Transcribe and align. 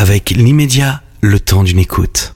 avec 0.00 0.30
l'immédiat, 0.30 1.02
le 1.20 1.38
temps 1.38 1.62
d'une 1.62 1.78
écoute. 1.78 2.34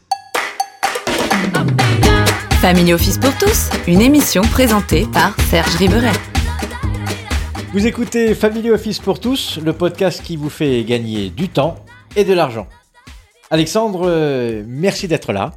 Family 2.61 2.93
Office 2.93 3.17
pour 3.17 3.35
tous, 3.39 3.71
une 3.89 4.03
émission 4.03 4.43
présentée 4.43 5.07
par 5.11 5.35
Serge 5.49 5.75
Riberet. 5.77 6.13
Vous 7.73 7.87
écoutez 7.87 8.35
Family 8.35 8.71
Office 8.71 8.99
pour 8.99 9.19
tous, 9.19 9.59
le 9.65 9.73
podcast 9.73 10.23
qui 10.23 10.37
vous 10.37 10.51
fait 10.51 10.85
gagner 10.85 11.31
du 11.31 11.49
temps 11.49 11.77
et 12.17 12.25
de 12.25 12.35
l'argent. 12.35 12.69
Alexandre, 13.51 14.03
euh, 14.05 14.63
merci 14.67 15.09
d'être 15.09 15.33
là. 15.33 15.53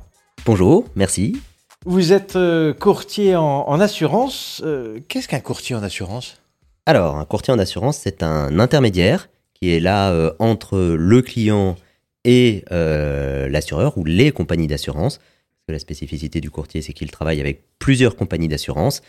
Bonjour, 0.46 0.86
merci. 0.96 1.42
Vous 1.86 2.14
êtes 2.14 2.38
euh, 2.38 2.74
courtier 2.74 3.36
en, 3.36 3.66
en 3.68 3.82
assurance. 3.82 4.62
Euh, 4.66 5.00
Qu'est-ce 5.10 5.28
qu'un 5.28 5.42
courtier 5.42 5.76
en 5.76 5.84
assurance? 5.84 6.38
Alors, 6.86 7.18
un 7.18 7.26
courtier 7.26 7.54
en 7.54 7.60
assurance, 7.60 8.00
c'est 8.02 8.24
un 8.24 8.60
intermédiaire 8.60 9.28
qui 9.55 9.76
est 9.76 9.82
là 9.82 10.12
euh, 10.12 10.32
entre 10.39 10.78
le 10.78 11.21
client 11.21 11.76
et 12.28 12.66
euh, 12.71 13.48
l'assureur 13.48 13.97
ou 13.97 14.04
les 14.04 14.32
compagnies 14.32 14.68
d'assurance. 14.68 15.20
La 15.70 15.79
spécificité 15.79 16.39
du 16.39 16.51
courtier, 16.51 16.82
c'est 16.82 16.93
qu'il 16.93 17.10
travaille 17.10 17.42
avec 17.42 17.64
plusieurs 17.79 18.15
compagnies 18.15 18.47
d'assurance 18.47 19.01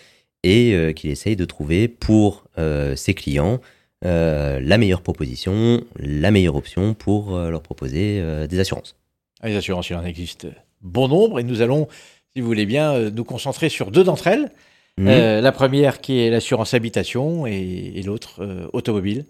et 0.44 0.72
euh, 0.72 0.92
qu'il 0.92 1.10
essaye 1.10 1.36
de 1.36 1.44
trouver 1.44 1.88
pour 1.88 2.44
euh, 2.56 2.96
ses 2.96 3.12
clients 3.12 3.60
la 4.02 4.78
meilleure 4.78 5.02
proposition, 5.02 5.82
la 5.98 6.30
meilleure 6.30 6.54
option 6.54 6.94
pour 6.94 7.36
leur 7.36 7.62
proposer 7.62 8.22
des 8.46 8.60
assurances. 8.60 8.94
Ah, 9.40 9.48
Les 9.48 9.56
assurances, 9.56 9.90
il 9.90 9.96
en 9.96 10.04
existe 10.04 10.46
bon 10.82 11.08
nombre 11.08 11.40
et 11.40 11.42
nous 11.42 11.62
allons, 11.62 11.88
si 12.32 12.40
vous 12.40 12.46
voulez 12.46 12.64
bien, 12.64 13.10
nous 13.10 13.24
concentrer 13.24 13.68
sur 13.68 13.90
deux 13.90 14.04
d'entre 14.04 14.28
elles. 14.28 14.52
Mhm. 14.98 15.40
La 15.40 15.50
première 15.50 16.00
qui 16.00 16.20
est 16.20 16.30
l'assurance 16.30 16.74
habitation 16.74 17.44
et, 17.48 17.92
et 17.96 18.02
l'autre 18.04 18.68
automobile, 18.72 19.24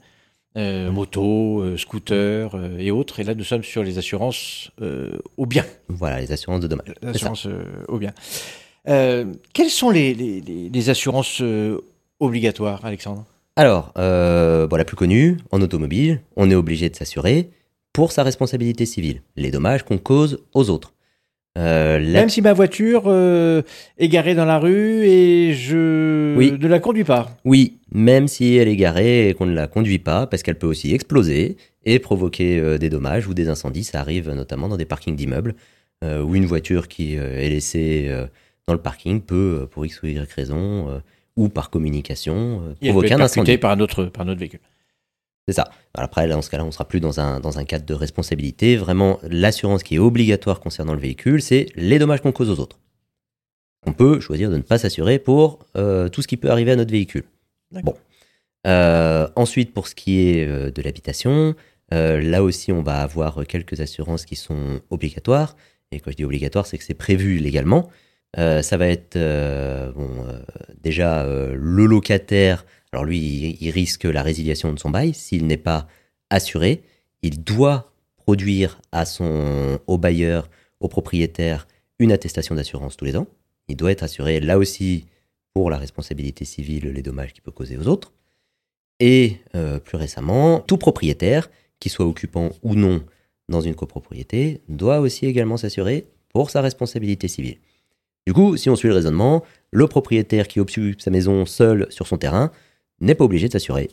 euh, 0.57 0.91
moto, 0.91 1.61
euh, 1.61 1.77
scooter 1.77 2.55
euh, 2.55 2.79
et 2.79 2.91
autres. 2.91 3.20
Et 3.20 3.25
là, 3.25 3.34
nous 3.34 3.45
sommes 3.45 3.62
sur 3.62 3.83
les 3.84 3.98
assurances 3.98 4.70
euh, 4.80 5.12
au 5.37 5.47
bien. 5.47 5.65
Voilà, 5.89 6.20
les 6.20 6.33
assurances 6.33 6.61
de 6.61 6.66
dommages. 6.69 6.95
L'assurance 7.02 7.47
euh, 7.47 7.64
au 7.89 7.98
bien. 7.98 8.12
Quelles 8.84 9.70
sont 9.70 9.91
les, 9.91 10.14
les- 10.14 10.41
les- 10.41 10.70
les 10.70 10.91
assurances 10.91 11.42
obligatoires, 12.20 12.84
Alexandre? 12.84 13.25
Alors, 13.56 13.92
bon, 13.95 14.77
la 14.77 14.84
plus 14.84 14.97
connue, 14.97 15.36
en 15.50 15.61
automobile, 15.61 16.20
on 16.36 16.51
est 16.51 16.55
obligé 16.55 16.89
de 16.89 16.97
s'assurer 16.97 17.51
pour 17.92 18.12
sa 18.12 18.23
responsabilité 18.23 18.86
civile, 18.86 19.23
les 19.36 19.51
dommages 19.51 19.83
qu'on 19.83 19.98
cause 19.98 20.39
aux 20.55 20.70
autres. 20.70 20.92
Euh, 21.59 21.98
la- 21.98 22.20
Même 22.20 22.28
si 22.28 22.41
ma 22.41 22.53
voiture 22.53 23.05
euh, 23.06 23.62
est 23.98 24.09
garée 24.09 24.34
dans 24.34 24.45
la 24.45 24.59
rue 24.59 25.05
et 25.06 25.53
je 25.55 26.37
Oui. 26.37 26.53
ne 26.59 26.69
la 26.69 26.78
conduis 26.78 27.05
pas. 27.05 27.37
Oui, 27.45 27.78
même 27.92 28.28
si 28.28 28.56
elle 28.56 28.69
est 28.69 28.77
garée 28.77 29.28
et 29.31 29.34
qu'on 29.34 29.47
ne 29.47 29.55
la 29.55 29.67
conduit 29.67 29.98
pas, 29.98 30.27
parce 30.27 30.42
qu'elle 30.42 30.59
peut 30.59 30.67
aussi 30.69 30.95
exploser 30.95 31.56
et 31.84 31.98
provoquer 31.98 32.59
euh, 32.61 32.79
des 32.79 32.91
dommages 32.91 33.27
ou 33.27 33.34
des 33.34 33.48
incendies. 33.48 33.84
Ça 33.84 34.01
arrive 34.01 34.31
notamment 34.31 34.69
dans 34.69 34.77
des 34.77 34.84
parkings 34.84 35.17
d'immeubles, 35.17 35.55
où 36.05 36.36
une 36.36 36.47
voiture 36.47 36.86
qui 36.86 37.14
est 37.17 37.48
laissée 37.48 38.09
dans 38.69 38.73
le 38.73 38.79
parking 38.81 39.20
peut, 39.20 39.67
pour 39.69 39.84
X 39.84 40.01
ou 40.03 40.06
Y 40.06 40.33
raison, 40.33 41.01
ou 41.34 41.48
par 41.48 41.70
communication, 41.70 42.62
provoquer 42.81 43.14
un 43.14 43.20
incendie. 43.20 43.59
par 43.59 43.73
un 43.73 43.81
autre, 43.81 44.05
par 44.05 44.25
un 44.25 44.29
autre 44.31 44.39
véhicule. 44.39 44.61
C'est 45.49 45.55
ça. 45.55 45.71
Après, 45.95 46.27
là, 46.27 46.35
dans 46.35 46.43
ce 46.43 46.51
cas-là, 46.51 46.65
on 46.67 46.71
sera 46.71 46.87
plus 46.87 47.01
dans 47.01 47.21
un, 47.21 47.41
dans 47.41 47.59
un 47.59 47.65
cadre 47.65 47.87
de 47.87 47.95
responsabilité. 47.95 48.77
Vraiment, 48.77 49.19
l'assurance 49.23 49.83
qui 49.83 49.95
est 49.95 49.99
obligatoire 49.99 50.61
concernant 50.61 50.93
le 50.93 51.01
véhicule, 51.01 51.41
c'est 51.41 51.69
les 51.75 51.99
dommages 51.99 52.21
qu'on 52.21 52.33
cause 52.33 52.51
aux 52.51 52.61
autres. 52.61 52.79
On 53.87 53.95
peut 53.95 54.21
choisir 54.21 54.51
de 54.51 54.59
ne 54.59 54.63
pas 54.63 54.77
s'assurer 54.77 55.19
pour 55.19 55.61
euh, 55.75 56.11
tout 56.11 56.21
ce 56.21 56.29
qui 56.29 56.37
peut 56.37 56.51
arriver 56.51 56.73
à 56.73 56.77
notre 56.77 56.91
véhicule. 56.91 57.25
Bon. 57.71 57.95
Euh, 58.67 59.27
ensuite, 59.37 59.73
pour 59.73 59.89
ce 59.89 59.95
qui 59.95 60.21
est 60.21 60.47
euh, 60.47 60.71
de 60.71 60.83
l'habitation, 60.83 61.55
là 61.91 62.43
aussi, 62.43 62.71
on 62.71 62.83
va 62.83 63.01
avoir 63.01 63.47
quelques 63.47 63.81
assurances 63.81 64.27
qui 64.27 64.37
sont 64.37 64.83
obligatoires. 64.91 65.57
Et 65.93 66.01
quand 66.01 66.11
je 66.11 66.17
dis 66.17 66.27
obligatoire, 66.27 66.67
c'est 66.67 66.77
que 66.77 66.85
c'est 66.85 66.93
prévu 66.93 67.39
légalement. 67.39 67.89
Ça 68.37 68.77
va 68.77 68.89
être 68.89 69.19
bon, 69.95 70.11
déjà 70.83 71.27
le 71.27 71.87
locataire. 71.87 72.67
Alors 72.93 73.05
lui, 73.05 73.57
il, 73.61 73.71
risque 73.71 74.05
la 74.05 74.23
résiliation 74.23 74.73
de 74.73 74.79
son 74.79 74.91
bail 74.91 75.15
s'il 75.15 75.47
n'est 75.47 75.57
pas 75.57 75.87
assuré. 76.31 76.83
Il 77.23 77.43
doit 77.43 77.93
produire 78.17 78.81
à 78.93 79.05
son 79.05 79.79
au 79.87 79.99
bailleur, 79.99 80.49
au 80.81 80.89
propriétaire, 80.89 81.67
une 81.99 82.13
attestation 82.13 82.55
d'assurance 82.55 82.97
tous 82.97 83.05
les 83.05 83.17
ans. 83.17 83.27
Il 83.69 83.77
doit 83.77 83.93
être 83.93 84.03
assuré 84.03 84.41
là 84.41 84.59
aussi 84.59 85.07
pour 85.53 85.71
la 85.71 85.77
responsabilité 85.77 86.45
civile, 86.45 86.89
les 86.89 87.03
dommages 87.03 87.33
qu'il 87.33 87.43
peut 87.43 87.51
causer 87.51 87.77
aux 87.77 87.89
autres. 87.89 88.13
Et 89.01 89.39
euh, 89.55 89.79
plus 89.79 89.97
récemment, 89.97 90.61
tout 90.61 90.79
propriétaire, 90.79 91.51
qui 91.81 91.89
soit 91.89 92.07
occupant 92.07 92.51
ou 92.63 92.75
non 92.75 93.05
dans 93.49 93.61
une 93.61 93.75
copropriété, 93.75 94.61
doit 94.69 95.01
aussi 95.01 95.27
également 95.27 95.57
s'assurer 95.57 96.07
pour 96.31 96.51
sa 96.51 96.61
responsabilité 96.61 97.29
civile. 97.29 97.59
Du 98.27 98.35
coup, 98.35 98.57
si 98.57 98.69
on 98.69 98.77
suit 98.77 98.89
le 98.89 98.95
raisonnement, 98.95 99.43
le 99.70 99.87
propriétaire 99.87 100.49
qui 100.49 100.61
occupe 100.61 101.01
sa 101.01 101.11
maison 101.11 101.47
seul 101.47 101.87
sur 101.91 102.07
son 102.07 102.19
terrain 102.19 102.51
n'est 103.01 103.14
pas 103.14 103.25
obligé 103.25 103.48
de 103.48 103.53
s'assurer 103.53 103.91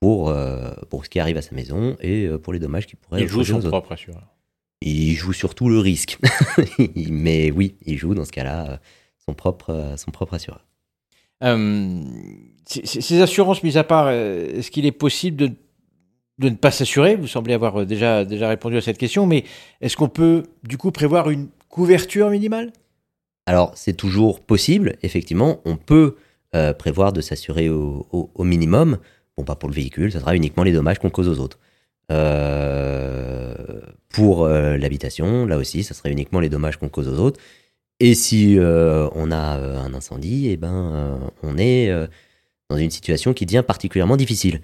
pour, 0.00 0.30
euh, 0.30 0.70
pour 0.88 1.04
ce 1.04 1.10
qui 1.10 1.20
arrive 1.20 1.36
à 1.36 1.42
sa 1.42 1.54
maison 1.54 1.96
et 2.00 2.26
euh, 2.26 2.38
pour 2.38 2.52
les 2.52 2.58
dommages 2.58 2.86
qu'il 2.86 2.98
pourrait 2.98 3.22
Il 3.22 3.28
joue 3.28 3.40
autres. 3.40 3.68
propre 3.68 3.92
assureur. 3.92 4.26
Il 4.82 5.12
joue 5.14 5.32
surtout 5.32 5.68
le 5.68 5.78
risque. 5.78 6.18
Mais 6.96 7.50
oui, 7.50 7.74
il 7.84 7.98
joue 7.98 8.14
dans 8.14 8.24
ce 8.24 8.32
cas-là 8.32 8.70
euh, 8.70 8.76
son 9.24 9.34
propre, 9.34 9.94
son 9.96 10.10
propre 10.10 10.34
assureur. 10.34 10.64
Euh, 11.42 12.02
ces 12.66 13.20
assurances 13.20 13.62
mises 13.62 13.76
à 13.76 13.84
part, 13.84 14.10
est-ce 14.10 14.70
qu'il 14.70 14.86
est 14.86 14.92
possible 14.92 15.36
de, 15.36 15.52
de 16.38 16.48
ne 16.50 16.54
pas 16.54 16.70
s'assurer? 16.70 17.16
Vous 17.16 17.26
semblez 17.26 17.54
avoir 17.54 17.84
déjà, 17.84 18.24
déjà 18.24 18.48
répondu 18.48 18.76
à 18.76 18.80
cette 18.80 18.98
question, 18.98 19.26
mais 19.26 19.44
est-ce 19.80 19.96
qu'on 19.96 20.08
peut 20.08 20.44
du 20.62 20.76
coup 20.78 20.90
prévoir 20.92 21.30
une 21.30 21.48
couverture 21.68 22.30
minimale? 22.30 22.72
Alors, 23.46 23.72
c'est 23.74 23.94
toujours 23.96 24.40
possible, 24.40 24.96
effectivement, 25.02 25.60
on 25.64 25.76
peut 25.76 26.16
euh, 26.54 26.72
prévoir 26.72 27.12
de 27.12 27.20
s'assurer 27.20 27.68
au, 27.68 28.30
minimum. 28.38 28.98
Bon, 29.36 29.44
pas 29.44 29.54
pour 29.54 29.68
le 29.68 29.74
véhicule, 29.74 30.10
ça 30.10 30.18
sera 30.18 30.34
uniquement 30.34 30.64
les 30.64 30.72
dommages 30.72 30.98
qu'on 30.98 31.10
cause 31.10 31.28
aux 31.28 31.38
autres. 31.38 31.60
Euh, 32.10 33.54
pour 34.08 34.44
euh, 34.44 34.76
l'habitation, 34.76 35.46
là 35.46 35.58
aussi, 35.58 35.84
ça 35.84 35.94
serait 35.94 36.10
uniquement 36.10 36.40
les 36.40 36.48
dommages 36.48 36.76
qu'on 36.76 36.88
cause 36.88 37.06
aux 37.06 37.20
autres. 37.20 37.40
Et 38.00 38.14
si 38.14 38.56
on 38.58 39.30
a 39.30 39.36
un 39.36 39.92
incendie, 39.92 40.48
eh 40.48 40.56
ben, 40.56 41.20
on 41.42 41.58
est 41.58 41.92
dans 42.70 42.78
une 42.78 42.90
situation 42.90 43.34
qui 43.34 43.44
devient 43.44 43.62
particulièrement 43.64 44.16
difficile. 44.16 44.62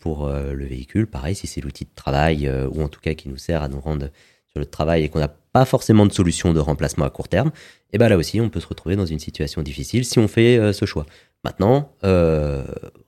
Pour 0.00 0.28
le 0.28 0.64
véhicule, 0.66 1.06
pareil, 1.06 1.34
si 1.34 1.46
c'est 1.46 1.62
l'outil 1.62 1.86
de 1.86 1.90
travail, 1.94 2.46
ou 2.70 2.82
en 2.82 2.88
tout 2.88 3.00
cas 3.00 3.14
qui 3.14 3.30
nous 3.30 3.38
sert 3.38 3.62
à 3.62 3.68
nous 3.68 3.80
rendre 3.80 4.10
sur 4.56 4.60
le 4.60 4.66
travail 4.66 5.04
et 5.04 5.08
qu'on 5.10 5.18
n'a 5.18 5.28
pas 5.28 5.66
forcément 5.66 6.06
de 6.06 6.12
solution 6.12 6.54
de 6.54 6.60
remplacement 6.60 7.04
à 7.04 7.10
court 7.10 7.28
terme, 7.28 7.50
et 7.92 7.98
ben 7.98 8.08
là 8.08 8.16
aussi, 8.16 8.40
on 8.40 8.48
peut 8.48 8.60
se 8.60 8.66
retrouver 8.66 8.96
dans 8.96 9.04
une 9.04 9.18
situation 9.18 9.62
difficile 9.62 10.04
si 10.06 10.18
on 10.18 10.28
fait 10.28 10.56
euh, 10.56 10.72
ce 10.72 10.86
choix. 10.86 11.04
Maintenant, 11.44 11.92
euh, 12.04 12.64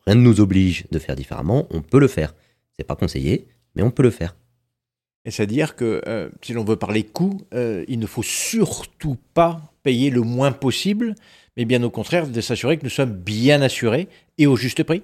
rien 0.06 0.14
ne 0.14 0.20
nous 0.20 0.40
oblige 0.40 0.84
de 0.90 0.98
faire 0.98 1.16
différemment, 1.16 1.66
on 1.70 1.80
peut 1.80 1.98
le 1.98 2.08
faire. 2.08 2.34
C'est 2.76 2.84
pas 2.84 2.96
conseillé, 2.96 3.48
mais 3.74 3.82
on 3.82 3.90
peut 3.90 4.02
le 4.02 4.10
faire. 4.10 4.36
Et 5.24 5.30
c'est-à-dire 5.30 5.74
que 5.74 6.02
euh, 6.06 6.28
si 6.42 6.52
l'on 6.52 6.64
veut 6.64 6.76
parler 6.76 7.02
coût, 7.02 7.40
il 7.52 7.98
ne 7.98 8.06
faut 8.06 8.22
surtout 8.22 9.16
pas 9.32 9.60
payer 9.82 10.10
le 10.10 10.20
moins 10.20 10.52
possible, 10.52 11.14
mais 11.56 11.64
bien 11.64 11.82
au 11.82 11.90
contraire 11.90 12.28
de 12.28 12.40
s'assurer 12.42 12.76
que 12.76 12.84
nous 12.84 12.90
sommes 12.90 13.12
bien 13.12 13.62
assurés 13.62 14.06
et 14.36 14.46
au 14.46 14.54
juste 14.54 14.82
prix. 14.82 15.02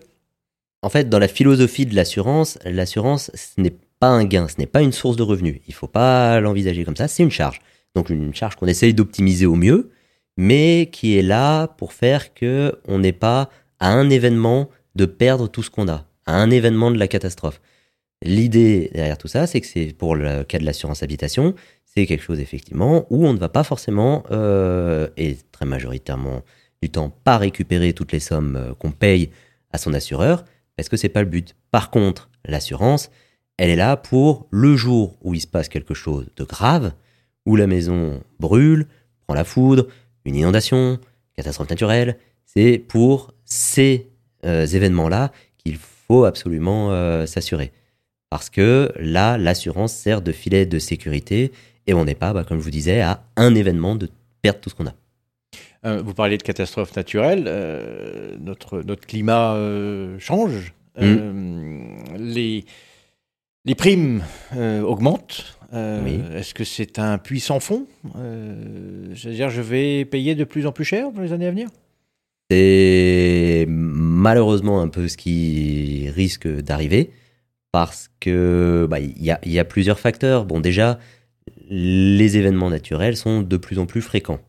En 0.82 0.90
fait, 0.90 1.08
dans 1.08 1.18
la 1.18 1.28
philosophie 1.28 1.86
de 1.86 1.94
l'assurance, 1.94 2.58
l'assurance, 2.66 3.30
ce 3.34 3.58
n'est 3.58 3.74
pas 4.00 4.08
un 4.08 4.24
gain, 4.24 4.48
ce 4.48 4.56
n'est 4.58 4.66
pas 4.66 4.82
une 4.82 4.92
source 4.92 5.16
de 5.16 5.22
revenus. 5.22 5.60
Il 5.66 5.74
faut 5.74 5.88
pas 5.88 6.40
l'envisager 6.40 6.84
comme 6.84 6.96
ça, 6.96 7.08
c'est 7.08 7.22
une 7.22 7.30
charge. 7.30 7.60
Donc 7.94 8.10
une 8.10 8.34
charge 8.34 8.56
qu'on 8.56 8.66
essaye 8.66 8.94
d'optimiser 8.94 9.46
au 9.46 9.54
mieux, 9.54 9.90
mais 10.36 10.88
qui 10.92 11.16
est 11.16 11.22
là 11.22 11.68
pour 11.68 11.92
faire 11.92 12.34
que 12.34 12.78
on 12.86 12.98
n'est 12.98 13.12
pas 13.12 13.50
à 13.78 13.92
un 13.92 14.10
événement 14.10 14.68
de 14.94 15.06
perdre 15.06 15.48
tout 15.48 15.62
ce 15.62 15.70
qu'on 15.70 15.88
a, 15.88 16.06
à 16.26 16.36
un 16.36 16.50
événement 16.50 16.90
de 16.90 16.98
la 16.98 17.08
catastrophe. 17.08 17.60
L'idée 18.22 18.90
derrière 18.94 19.18
tout 19.18 19.28
ça, 19.28 19.46
c'est 19.46 19.60
que 19.60 19.66
c'est 19.66 19.94
pour 19.96 20.14
le 20.14 20.44
cas 20.44 20.58
de 20.58 20.64
l'assurance 20.64 21.02
habitation, 21.02 21.54
c'est 21.84 22.06
quelque 22.06 22.22
chose 22.22 22.40
effectivement 22.40 23.06
où 23.10 23.26
on 23.26 23.32
ne 23.32 23.38
va 23.38 23.48
pas 23.48 23.64
forcément, 23.64 24.24
euh, 24.30 25.08
et 25.16 25.36
très 25.52 25.66
majoritairement 25.66 26.42
du 26.82 26.90
temps, 26.90 27.10
pas 27.10 27.38
récupérer 27.38 27.92
toutes 27.92 28.12
les 28.12 28.20
sommes 28.20 28.56
euh, 28.56 28.74
qu'on 28.74 28.90
paye 28.90 29.30
à 29.72 29.78
son 29.78 29.94
assureur, 29.94 30.44
parce 30.76 30.88
que 30.88 30.96
c'est 30.96 31.08
pas 31.08 31.22
le 31.22 31.28
but. 31.28 31.54
Par 31.70 31.90
contre, 31.90 32.30
l'assurance, 32.44 33.10
elle 33.56 33.70
est 33.70 33.76
là 33.76 33.96
pour 33.96 34.46
le 34.50 34.76
jour 34.76 35.16
où 35.22 35.34
il 35.34 35.40
se 35.40 35.46
passe 35.46 35.68
quelque 35.68 35.94
chose 35.94 36.26
de 36.36 36.44
grave, 36.44 36.92
où 37.46 37.56
la 37.56 37.66
maison 37.66 38.22
brûle, 38.40 38.86
prend 39.26 39.34
la 39.34 39.44
foudre, 39.44 39.86
une 40.24 40.36
inondation, 40.36 40.98
catastrophe 41.36 41.70
naturelle. 41.70 42.18
C'est 42.46 42.78
pour 42.78 43.32
ces 43.44 44.08
euh, 44.44 44.66
événements-là 44.66 45.32
qu'il 45.58 45.76
faut 45.76 46.24
absolument 46.24 46.92
euh, 46.92 47.26
s'assurer. 47.26 47.72
Parce 48.30 48.50
que 48.50 48.92
là, 48.98 49.38
l'assurance 49.38 49.92
sert 49.92 50.20
de 50.20 50.32
filet 50.32 50.66
de 50.66 50.78
sécurité 50.78 51.52
et 51.86 51.94
on 51.94 52.04
n'est 52.04 52.14
pas, 52.14 52.32
bah, 52.32 52.44
comme 52.44 52.58
je 52.58 52.64
vous 52.64 52.70
disais, 52.70 53.00
à 53.00 53.24
un 53.36 53.54
événement 53.54 53.94
de 53.94 54.08
perdre 54.42 54.60
tout 54.60 54.70
ce 54.70 54.74
qu'on 54.74 54.86
a. 54.86 54.94
Euh, 55.84 56.00
vous 56.02 56.14
parlez 56.14 56.38
de 56.38 56.42
catastrophes 56.42 56.96
naturelles. 56.96 57.44
euh, 57.46 58.36
notre, 58.40 58.80
notre 58.82 59.06
climat 59.06 59.56
change. 60.18 60.72
Euh, 61.00 61.96
les, 62.16 62.64
Les 63.66 63.74
primes 63.74 64.22
euh, 64.56 64.82
augmentent. 64.82 65.56
Euh, 65.72 66.02
Oui. 66.04 66.20
Est-ce 66.36 66.52
que 66.54 66.64
c'est 66.64 66.98
un 66.98 67.18
puits 67.18 67.40
sans 67.40 67.60
fond 67.60 67.86
Euh, 68.16 69.14
C'est-à-dire, 69.16 69.50
je 69.50 69.62
vais 69.62 70.04
payer 70.04 70.34
de 70.34 70.44
plus 70.44 70.66
en 70.66 70.72
plus 70.72 70.84
cher 70.84 71.10
dans 71.12 71.22
les 71.22 71.32
années 71.32 71.46
à 71.46 71.50
venir? 71.50 71.68
C'est 72.50 73.64
malheureusement 73.68 74.82
un 74.82 74.88
peu 74.88 75.08
ce 75.08 75.16
qui 75.16 76.10
risque 76.10 76.46
d'arriver 76.46 77.10
parce 77.72 78.10
que 78.20 78.86
bah, 78.88 79.00
il 79.00 79.20
y, 79.22 79.30
a, 79.30 79.40
il 79.44 79.50
y 79.50 79.58
a 79.58 79.64
plusieurs 79.64 79.98
facteurs. 79.98 80.44
Bon, 80.44 80.60
déjà, 80.60 80.98
les 81.70 82.36
événements 82.36 82.68
naturels 82.70 83.16
sont 83.16 83.40
de 83.40 83.56
plus 83.56 83.78
en 83.78 83.86
plus 83.86 84.02
fréquents, 84.02 84.40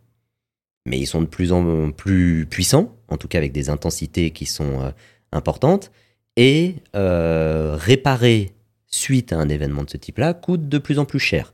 mais 0.86 1.00
ils 1.00 1.08
sont 1.08 1.22
de 1.22 1.28
plus 1.28 1.54
en 1.54 1.92
plus 1.92 2.46
puissants, 2.48 2.94
en 3.08 3.18
tout 3.18 3.28
cas 3.30 3.38
avec 3.38 3.54
des 3.54 3.70
intensités 3.70 4.32
qui 4.32 4.46
sont 4.46 4.94
importantes. 5.32 5.90
Et 6.38 6.76
réparer 6.94 8.52
suite 8.96 9.34
à 9.34 9.38
un 9.38 9.50
événement 9.50 9.84
de 9.84 9.90
ce 9.90 9.98
type-là 9.98 10.34
coûte 10.34 10.68
de 10.68 10.78
plus 10.78 11.00
en 11.00 11.06
plus 11.06 11.20
cher. 11.20 11.54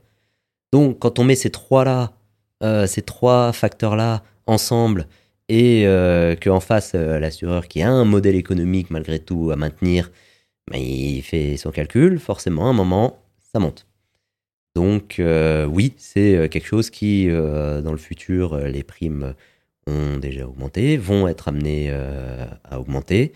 Donc, 0.72 1.00
quand 1.00 1.18
on 1.18 1.24
met 1.24 1.34
ces 1.34 1.50
trois-là, 1.50 2.12
euh, 2.62 2.86
ces 2.86 3.02
trois 3.02 3.52
facteurs-là 3.52 4.22
ensemble 4.46 5.06
et 5.48 5.86
euh, 5.86 6.34
qu'en 6.36 6.60
face, 6.60 6.92
euh, 6.94 7.18
l'assureur 7.18 7.68
qui 7.68 7.82
a 7.82 7.90
un 7.90 8.04
modèle 8.04 8.36
économique 8.36 8.90
malgré 8.90 9.18
tout 9.18 9.50
à 9.50 9.56
maintenir, 9.56 10.10
ben, 10.70 10.78
il 10.78 11.22
fait 11.22 11.56
son 11.56 11.70
calcul, 11.70 12.18
forcément, 12.18 12.68
à 12.68 12.70
un 12.70 12.72
moment, 12.72 13.18
ça 13.52 13.58
monte. 13.58 13.86
Donc 14.74 15.18
euh, 15.18 15.66
oui, 15.66 15.92
c'est 15.98 16.48
quelque 16.50 16.66
chose 16.66 16.88
qui, 16.88 17.28
dans 17.28 17.92
le 17.92 17.98
futur, 17.98 18.56
les 18.56 18.82
primes 18.82 19.34
ont 19.86 20.16
déjà 20.16 20.48
augmenté, 20.48 20.96
vont 20.96 21.28
être 21.28 21.48
amenées 21.48 21.90
à 21.90 22.80
augmenter, 22.80 23.32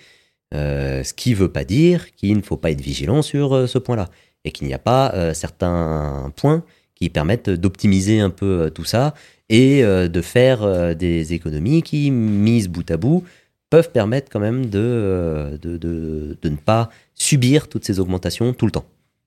Euh, 0.56 1.04
ce 1.04 1.12
qui 1.12 1.30
ne 1.30 1.36
veut 1.36 1.52
pas 1.52 1.64
dire 1.64 2.14
qu'il 2.14 2.36
ne 2.36 2.42
faut 2.42 2.56
pas 2.56 2.70
être 2.70 2.80
vigilant 2.80 3.20
sur 3.20 3.54
euh, 3.54 3.66
ce 3.66 3.78
point-là, 3.78 4.08
et 4.44 4.50
qu'il 4.50 4.66
n'y 4.66 4.74
a 4.74 4.78
pas 4.78 5.12
euh, 5.14 5.34
certains 5.34 6.32
points 6.36 6.64
qui 6.94 7.10
permettent 7.10 7.50
d'optimiser 7.50 8.20
un 8.20 8.30
peu 8.30 8.70
tout 8.74 8.84
ça, 8.84 9.14
et 9.50 9.82
de 9.82 10.20
faire 10.22 10.96
des 10.96 11.34
économies 11.34 11.82
qui, 11.82 12.10
mises 12.10 12.68
bout 12.68 12.90
à 12.90 12.96
bout, 12.96 13.22
peuvent 13.70 13.92
permettre 13.92 14.28
quand 14.32 14.40
même 14.40 14.66
de 14.66 15.58
ne 15.62 16.56
pas 16.56 16.88
subir 17.14 17.68
toutes 17.68 17.84
ces 17.84 18.00
augmentations 18.00 18.54
tout 18.54 18.64
le 18.64 18.72
temps. 18.72 18.86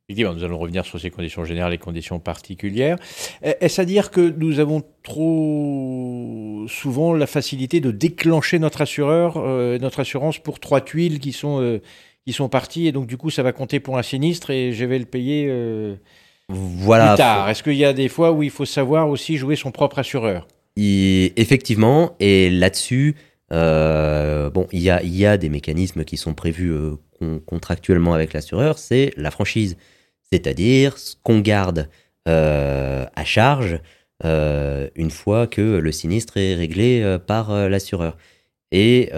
Effectivement, 0.10 0.34
nous 0.34 0.44
allons 0.44 0.58
revenir 0.58 0.86
sur 0.86 1.00
ces 1.00 1.12
conditions 1.12 1.46
générales 1.46 1.72
et 1.74 1.78
conditions 1.78 2.18
particulières. 2.18 2.98
Est-ce 3.44 3.80
à 3.80 3.86
dire 3.86 4.10
que 4.10 4.34
nous 4.38 4.60
avons 4.60 4.82
trop 5.04 6.66
souvent 6.68 7.14
la 7.14 7.28
facilité 7.28 7.80
de 7.80 7.92
déclencher 7.92 8.58
notre 8.58 8.82
assureur, 8.82 9.36
euh, 9.38 9.78
notre 9.78 10.00
assurance 10.00 10.40
pour 10.40 10.60
trois 10.60 10.82
tuiles 10.82 11.20
qui 11.20 11.32
sont, 11.32 11.62
euh, 11.62 11.80
qui 12.26 12.34
sont 12.34 12.50
parties 12.50 12.88
et 12.88 12.92
donc 12.92 13.06
du 13.06 13.18
coup 13.18 13.30
ça 13.30 13.44
va 13.44 13.52
compter 13.52 13.80
pour 13.80 14.00
un 14.00 14.02
sinistre 14.04 14.50
et 14.50 14.74
je 14.74 14.84
vais 14.84 14.98
le 14.98 15.06
payer 15.06 15.46
euh, 15.48 15.96
Voilà. 16.50 17.10
plus 17.10 17.18
tard? 17.18 17.48
Est-ce 17.50 17.62
qu'il 17.62 17.76
y 17.76 17.86
a 17.86 17.94
des 17.94 18.10
fois 18.10 18.32
où 18.32 18.42
il 18.42 18.50
faut 18.50 18.66
savoir 18.66 19.10
aussi 19.10 19.38
jouer 19.38 19.56
son 19.56 19.70
propre 19.72 20.00
assureur? 20.00 20.48
Effectivement, 20.76 22.16
et 22.20 22.50
là-dessus, 22.50 23.16
euh, 23.52 24.50
bon, 24.50 24.66
il 24.72 24.80
y 24.82 24.90
a, 24.90 25.04
y 25.04 25.26
a 25.26 25.38
des 25.38 25.50
mécanismes 25.50 26.04
qui 26.04 26.18
sont 26.18 26.34
prévus 26.34 26.72
euh, 26.72 26.96
con- 27.20 27.42
contractuellement 27.46 28.14
avec 28.14 28.34
l'assureur, 28.34 28.78
c'est 28.80 29.12
la 29.18 29.30
franchise, 29.30 29.78
c'est-à-dire 30.32 30.98
ce 30.98 31.16
qu'on 31.24 31.40
garde 31.40 31.90
euh, 32.28 33.06
à 33.16 33.24
charge 33.24 33.80
euh, 34.26 34.90
une 34.96 35.10
fois 35.10 35.48
que 35.48 35.62
le 35.62 35.92
sinistre 35.92 36.38
est 36.38 36.54
réglé 36.54 37.02
euh, 37.02 37.18
par 37.18 37.70
l'assureur. 37.70 38.18
Et 38.72 39.10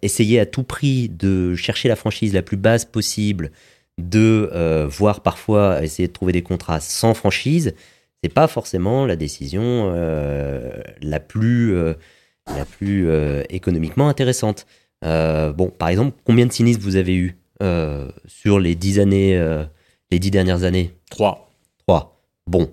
essayer 0.00 0.40
à 0.40 0.46
tout 0.46 0.62
prix 0.62 1.10
de 1.10 1.54
chercher 1.54 1.88
la 1.88 1.96
franchise 1.96 2.32
la 2.32 2.40
plus 2.40 2.56
basse 2.56 2.86
possible, 2.86 3.50
de 3.98 4.88
voir 4.90 5.20
parfois 5.20 5.84
essayer 5.84 6.08
de 6.08 6.14
trouver 6.14 6.32
des 6.32 6.40
contrats 6.40 6.80
sans 6.80 7.12
franchise, 7.12 7.74
c'est 8.22 8.32
pas 8.32 8.48
forcément 8.48 9.04
la 9.04 9.16
décision 9.16 9.92
la 11.02 11.20
plus, 11.20 11.74
la 11.76 12.64
plus 12.64 13.06
économiquement 13.50 14.08
intéressante. 14.08 14.64
Bon, 15.02 15.70
par 15.78 15.90
exemple, 15.90 16.16
combien 16.24 16.46
de 16.46 16.52
sinistres 16.52 16.82
vous 16.82 16.96
avez 16.96 17.16
eu 17.16 17.36
sur 18.24 18.58
les 18.58 18.74
dix 18.74 18.98
années, 18.98 19.38
les 20.14 20.20
dix 20.20 20.30
dernières 20.30 20.62
années 20.62 20.92
Trois. 21.10 21.50
Trois. 21.86 22.22
Bon, 22.46 22.70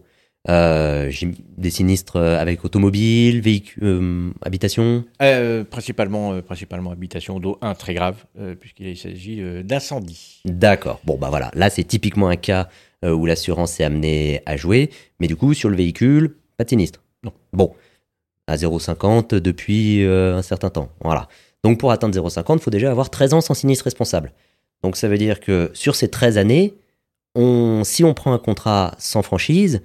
Euh, 0.49 1.11
des 1.57 1.69
sinistres 1.69 2.15
euh, 2.15 2.39
avec 2.39 2.65
automobile, 2.65 3.41
véhicule, 3.41 3.83
euh, 3.83 4.31
habitation. 4.41 5.05
Euh, 5.21 5.63
principalement, 5.63 6.41
principalement 6.41 6.91
habitation 6.91 7.39
d'eau 7.39 7.59
1 7.61 7.75
très 7.75 7.93
grave, 7.93 8.25
puisqu'il 8.59 8.97
s'agit 8.97 9.41
d'incendie. 9.63 10.41
D'accord. 10.45 10.99
Bon, 11.03 11.17
bah 11.17 11.29
voilà. 11.29 11.51
Là, 11.53 11.69
c'est 11.69 11.83
typiquement 11.83 12.27
un 12.27 12.37
cas 12.37 12.69
où 13.03 13.25
l'assurance 13.25 13.79
est 13.79 13.83
amenée 13.83 14.41
à 14.45 14.55
jouer. 14.57 14.89
Mais 15.19 15.27
du 15.27 15.35
coup, 15.35 15.53
sur 15.55 15.69
le 15.69 15.75
véhicule, 15.75 16.35
pas 16.57 16.63
de 16.63 16.69
sinistre. 16.69 17.01
Non. 17.23 17.33
Bon. 17.53 17.73
À 18.47 18.55
0,50 18.55 19.35
depuis 19.35 20.03
un 20.05 20.41
certain 20.41 20.69
temps. 20.69 20.89
Voilà. 21.01 21.27
Donc, 21.63 21.79
pour 21.79 21.91
atteindre 21.91 22.15
0,50, 22.15 22.57
il 22.57 22.61
faut 22.61 22.71
déjà 22.71 22.89
avoir 22.91 23.09
13 23.09 23.33
ans 23.35 23.41
sans 23.41 23.53
sinistre 23.53 23.85
responsable. 23.85 24.31
Donc, 24.83 24.95
ça 24.95 25.07
veut 25.07 25.19
dire 25.19 25.39
que 25.39 25.69
sur 25.73 25.95
ces 25.95 26.09
13 26.09 26.39
années, 26.39 26.73
on, 27.35 27.83
si 27.83 28.03
on 28.03 28.13
prend 28.13 28.33
un 28.33 28.39
contrat 28.39 28.95
sans 28.97 29.21
franchise, 29.21 29.81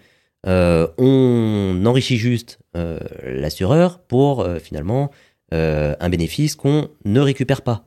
euh, 0.46 0.86
on 0.98 1.82
enrichit 1.84 2.18
juste 2.18 2.58
euh, 2.76 3.00
l'assureur 3.24 3.98
pour 3.98 4.42
euh, 4.42 4.58
finalement 4.58 5.10
un 5.52 6.08
bénéfice 6.08 6.56
qu'on 6.56 6.88
ne 7.04 7.20
récupère 7.20 7.62
pas. 7.62 7.84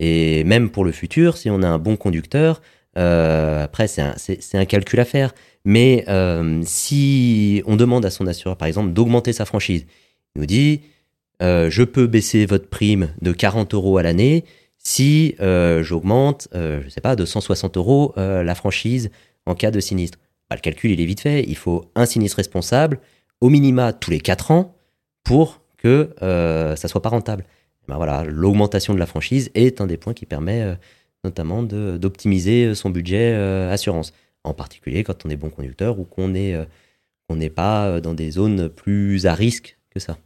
Et 0.00 0.44
même 0.44 0.70
pour 0.70 0.82
le 0.82 0.92
futur, 0.92 1.36
si 1.36 1.50
on 1.50 1.62
a 1.62 1.68
un 1.68 1.78
bon 1.78 1.96
conducteur, 1.96 2.62
après 2.94 3.86
c'est 3.86 4.00
un, 4.00 4.14
un 4.54 4.64
calcul 4.64 4.98
à 4.98 5.04
faire. 5.04 5.34
Mais 5.66 6.06
si 6.64 7.62
on 7.66 7.76
demande 7.76 8.06
à 8.06 8.10
son 8.10 8.26
assureur, 8.26 8.56
par 8.56 8.66
exemple, 8.66 8.92
d'augmenter 8.92 9.34
sa 9.34 9.44
franchise, 9.44 9.84
il 10.34 10.40
nous 10.40 10.46
dit 10.46 10.80
je 11.40 11.82
peux 11.82 12.06
baisser 12.06 12.46
votre 12.46 12.68
prime 12.68 13.10
de 13.20 13.32
40 13.32 13.74
euros 13.74 13.98
à 13.98 14.02
l'année 14.02 14.44
si 14.86 15.34
euh, 15.40 15.82
j'augmente, 15.82 16.46
euh, 16.54 16.80
je 16.84 16.90
sais 16.90 17.00
pas, 17.00 17.16
de 17.16 17.24
160 17.24 17.76
euros 17.76 18.14
euh, 18.18 18.44
la 18.44 18.54
franchise 18.54 19.10
en 19.44 19.56
cas 19.56 19.72
de 19.72 19.80
sinistre. 19.80 20.18
Bah, 20.48 20.54
le 20.54 20.60
calcul, 20.60 20.92
il 20.92 21.00
est 21.00 21.04
vite 21.04 21.22
fait. 21.22 21.42
Il 21.42 21.56
faut 21.56 21.90
un 21.96 22.06
sinistre 22.06 22.36
responsable, 22.36 23.00
au 23.40 23.48
minima 23.48 23.92
tous 23.92 24.12
les 24.12 24.20
4 24.20 24.52
ans, 24.52 24.76
pour 25.24 25.60
que 25.76 26.14
ça 26.20 26.86
soit 26.88 27.02
pas 27.02 27.08
rentable. 27.08 27.44
Ben 27.88 27.96
voilà, 27.96 28.24
l'augmentation 28.24 28.94
de 28.94 29.00
la 29.00 29.06
franchise 29.06 29.50
est 29.54 29.80
un 29.80 29.88
des 29.88 29.96
points 29.96 30.14
qui 30.14 30.24
permet 30.24 30.76
notamment 31.24 31.64
d'optimiser 31.64 32.76
son 32.76 32.90
budget 32.90 33.34
assurance. 33.34 34.12
En 34.44 34.54
particulier 34.54 35.02
quand 35.02 35.26
on 35.26 35.30
est 35.30 35.36
bon 35.36 35.50
conducteur 35.50 35.98
ou 35.98 36.04
qu'on 36.04 36.34
est 36.34 36.56
qu'on 37.28 37.36
n'est 37.36 37.50
pas 37.50 38.00
dans 38.00 38.14
des 38.14 38.30
zones 38.30 38.68
plus 38.68 39.26
à 39.26 39.34
risque 39.34 39.78
que 39.90 40.00
ça. 40.00 40.16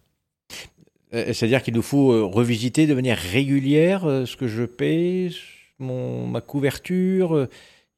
Euh, 1.14 1.32
C'est-à-dire 1.32 1.62
qu'il 1.62 1.74
nous 1.74 1.82
faut 1.82 2.12
euh, 2.12 2.24
revisiter 2.24 2.86
de 2.86 2.94
manière 2.94 3.18
régulière 3.18 4.04
euh, 4.04 4.26
ce 4.26 4.36
que 4.36 4.46
je 4.48 4.64
paie, 4.64 5.30
ma 5.78 6.40
couverture. 6.40 7.48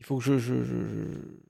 il 0.00 0.06
faut 0.06 0.18
que 0.18 0.38
je. 0.38 0.54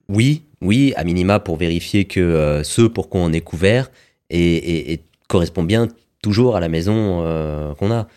Oui, 0.09 0.43
oui, 0.61 0.93
à 0.95 1.03
minima 1.03 1.39
pour 1.39 1.57
vérifier 1.57 2.05
que 2.05 2.61
ce 2.63 2.81
pour 2.81 3.09
quoi 3.09 3.21
on 3.21 3.31
est 3.31 3.41
couvert 3.41 3.89
et, 4.29 4.91
et- 4.93 5.01
correspond 5.29 5.63
bien 5.63 5.87
toujours 6.21 6.55
à 6.55 6.59
la 6.59 6.69
maison 6.69 7.75
qu'on 7.79 7.91
a. 7.91 8.07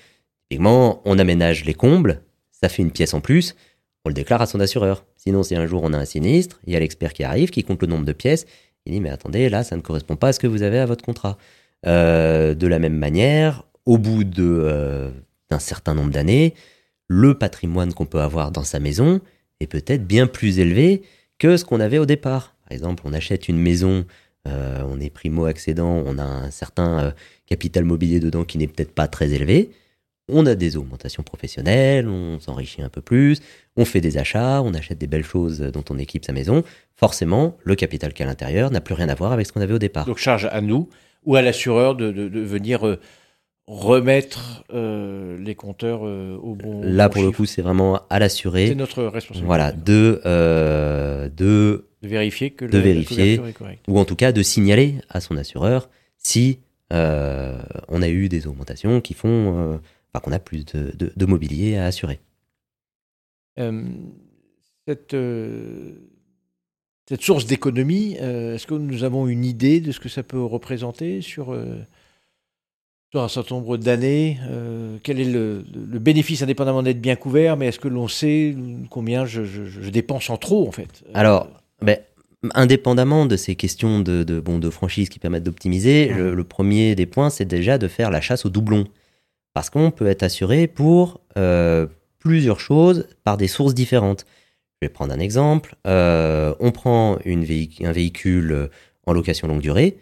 Typiquement, 0.48 1.00
on 1.04 1.18
aménage 1.18 1.64
les 1.64 1.74
combles, 1.74 2.22
ça 2.50 2.68
fait 2.68 2.82
une 2.82 2.90
pièce 2.90 3.14
en 3.14 3.20
plus, 3.20 3.54
on 4.04 4.08
le 4.08 4.14
déclare 4.14 4.42
à 4.42 4.46
son 4.46 4.60
assureur. 4.60 5.04
Sinon, 5.16 5.42
si 5.42 5.54
un 5.56 5.66
jour 5.66 5.82
on 5.84 5.92
a 5.92 5.98
un 5.98 6.04
sinistre, 6.04 6.60
il 6.66 6.72
y 6.72 6.76
a 6.76 6.80
l'expert 6.80 7.12
qui 7.12 7.24
arrive, 7.24 7.50
qui 7.50 7.64
compte 7.64 7.82
le 7.82 7.88
nombre 7.88 8.04
de 8.04 8.12
pièces, 8.12 8.46
il 8.86 8.92
dit 8.92 9.00
mais 9.00 9.10
attendez, 9.10 9.48
là, 9.48 9.62
ça 9.64 9.76
ne 9.76 9.80
correspond 9.82 10.16
pas 10.16 10.28
à 10.28 10.32
ce 10.32 10.40
que 10.40 10.46
vous 10.46 10.62
avez 10.62 10.78
à 10.78 10.86
votre 10.86 11.04
contrat. 11.04 11.36
Euh, 11.86 12.54
de 12.54 12.66
la 12.66 12.78
même 12.78 12.96
manière, 12.96 13.64
au 13.84 13.96
bout 13.96 14.24
de, 14.24 14.42
euh, 14.42 15.10
d'un 15.50 15.60
certain 15.60 15.94
nombre 15.94 16.10
d'années, 16.10 16.54
le 17.06 17.38
patrimoine 17.38 17.94
qu'on 17.94 18.06
peut 18.06 18.20
avoir 18.20 18.50
dans 18.50 18.64
sa 18.64 18.80
maison 18.80 19.20
est 19.60 19.68
peut-être 19.68 20.04
bien 20.04 20.26
plus 20.26 20.58
élevé 20.58 21.02
que 21.38 21.56
ce 21.56 21.64
qu'on 21.64 21.78
avait 21.78 21.98
au 21.98 22.06
départ. 22.06 22.56
Par 22.64 22.72
exemple, 22.72 23.04
on 23.06 23.12
achète 23.12 23.48
une 23.48 23.58
maison, 23.58 24.04
euh, 24.48 24.82
on 24.88 25.00
est 25.00 25.10
primo-accédant, 25.10 26.02
on 26.04 26.18
a 26.18 26.24
un 26.24 26.50
certain 26.50 27.14
capital 27.46 27.84
mobilier 27.84 28.18
dedans 28.18 28.42
qui 28.42 28.58
n'est 28.58 28.66
peut-être 28.66 28.92
pas 28.92 29.06
très 29.06 29.30
élevé. 29.30 29.70
On 30.28 30.44
a 30.44 30.56
des 30.56 30.76
augmentations 30.76 31.22
professionnelles, 31.22 32.08
on 32.08 32.40
s'enrichit 32.40 32.82
un 32.82 32.88
peu 32.88 33.00
plus, 33.00 33.40
on 33.76 33.84
fait 33.84 34.00
des 34.00 34.18
achats, 34.18 34.60
on 34.60 34.74
achète 34.74 34.98
des 34.98 35.06
belles 35.06 35.24
choses 35.24 35.60
dont 35.60 35.84
on 35.88 35.98
équipe 35.98 36.24
sa 36.24 36.32
maison. 36.32 36.64
Forcément, 36.96 37.56
le 37.62 37.76
capital 37.76 38.12
qu'il 38.12 38.24
y 38.24 38.26
a 38.26 38.26
à 38.26 38.32
l'intérieur 38.32 38.72
n'a 38.72 38.80
plus 38.80 38.94
rien 38.94 39.08
à 39.08 39.14
voir 39.14 39.30
avec 39.30 39.46
ce 39.46 39.52
qu'on 39.52 39.60
avait 39.60 39.74
au 39.74 39.78
départ. 39.78 40.04
Donc, 40.04 40.18
charge 40.18 40.48
à 40.50 40.60
nous 40.60 40.88
ou 41.26 41.36
à 41.36 41.42
l'assureur 41.42 41.94
de, 41.96 42.10
de- 42.12 42.28
de 42.28 42.40
venir 42.40 42.86
euh, 42.86 42.98
remettre 43.66 44.64
euh, 44.72 45.36
les 45.38 45.54
compteurs 45.56 46.06
euh, 46.06 46.36
au 46.40 46.54
bon. 46.54 46.80
Là, 46.82 47.08
bon 47.08 47.14
pour 47.14 47.22
le 47.24 47.32
coup, 47.32 47.44
c'est 47.46 47.62
vraiment 47.62 48.00
à 48.10 48.18
l'assuré. 48.18 48.68
c'est 48.68 48.74
notre 48.76 49.02
responsabilité. 49.04 49.46
Voilà, 49.46 49.72
de, 49.72 50.20
euh, 50.24 51.28
de 51.28 51.86
De 52.02 52.08
vérifier 52.08 52.50
que 52.52 52.64
de 52.64 52.78
la- 52.78 52.84
vérifier. 52.84 53.34
est 53.34 53.52
correcte. 53.52 53.84
ou 53.88 53.98
en 53.98 54.04
tout 54.04 54.16
cas 54.16 54.30
de 54.32 54.42
signaler 54.42 54.94
à 55.08 55.20
son 55.20 55.36
assureur 55.36 55.90
si 56.16 56.60
on 56.92 58.02
a 58.02 58.08
eu 58.08 58.28
des 58.28 58.46
augmentations 58.46 59.00
qui 59.00 59.12
font 59.14 59.80
enfin, 60.14 60.22
qu'on 60.22 60.30
a 60.32 60.38
plus 60.38 60.64
de, 60.64 60.92
de- 61.16 61.26
mobilier 61.26 61.76
à 61.76 61.86
assurer. 61.86 62.20
Cette, 64.86 65.14
cette 67.08 67.22
source 67.22 67.46
d'économie, 67.46 68.16
euh, 68.20 68.54
est-ce 68.54 68.66
que 68.66 68.74
nous 68.74 69.04
avons 69.04 69.28
une 69.28 69.44
idée 69.44 69.80
de 69.80 69.92
ce 69.92 70.00
que 70.00 70.08
ça 70.08 70.22
peut 70.22 70.42
représenter 70.42 71.20
sur, 71.22 71.52
euh, 71.52 71.76
sur 73.12 73.22
un 73.22 73.28
certain 73.28 73.54
nombre 73.56 73.76
d'années 73.76 74.38
Euh, 74.50 74.96
Quel 75.02 75.20
est 75.20 75.24
le, 75.30 75.64
le 75.74 75.98
bénéfice, 75.98 76.42
indépendamment 76.42 76.82
d'être 76.82 77.00
bien 77.00 77.16
couvert, 77.16 77.56
mais 77.56 77.66
est-ce 77.68 77.78
que 77.78 77.88
l'on 77.88 78.08
sait 78.08 78.56
combien 78.90 79.24
je, 79.26 79.44
je- 79.44 79.64
je 79.64 79.90
dépense 79.90 80.28
en 80.30 80.36
trop, 80.36 80.66
en 80.66 80.72
fait? 80.72 81.04
Alors, 81.14 81.48
ben, 81.80 81.98
indépendamment 82.54 83.26
de 83.26 83.36
ces 83.36 83.54
questions 83.54 84.00
de, 84.00 84.24
de, 84.24 84.40
bon, 84.40 84.58
de 84.58 84.70
franchise 84.70 85.08
qui 85.08 85.18
permettent 85.18 85.44
d'optimiser, 85.44 86.08
le, 86.08 86.34
le 86.34 86.44
premier 86.44 86.94
des 86.94 87.06
points, 87.06 87.30
c'est 87.30 87.44
déjà 87.44 87.78
de 87.78 87.88
faire 87.88 88.10
la 88.10 88.20
chasse 88.20 88.44
au 88.44 88.48
doublon. 88.50 88.84
Parce 89.54 89.70
qu'on 89.70 89.90
peut 89.90 90.06
être 90.06 90.22
assuré 90.22 90.66
pour 90.66 91.20
euh, 91.38 91.86
plusieurs 92.18 92.60
choses 92.60 93.06
par 93.24 93.36
des 93.38 93.48
sources 93.48 93.72
différentes. 93.74 94.26
Je 94.82 94.86
vais 94.86 94.92
prendre 94.92 95.14
un 95.14 95.20
exemple. 95.20 95.74
Euh, 95.86 96.54
on 96.60 96.70
prend 96.70 97.18
un 97.24 97.92
véhicule 97.92 98.52
euh, 98.52 98.68
en 99.06 99.14
location 99.14 99.48
longue 99.48 99.62
durée. 99.62 99.96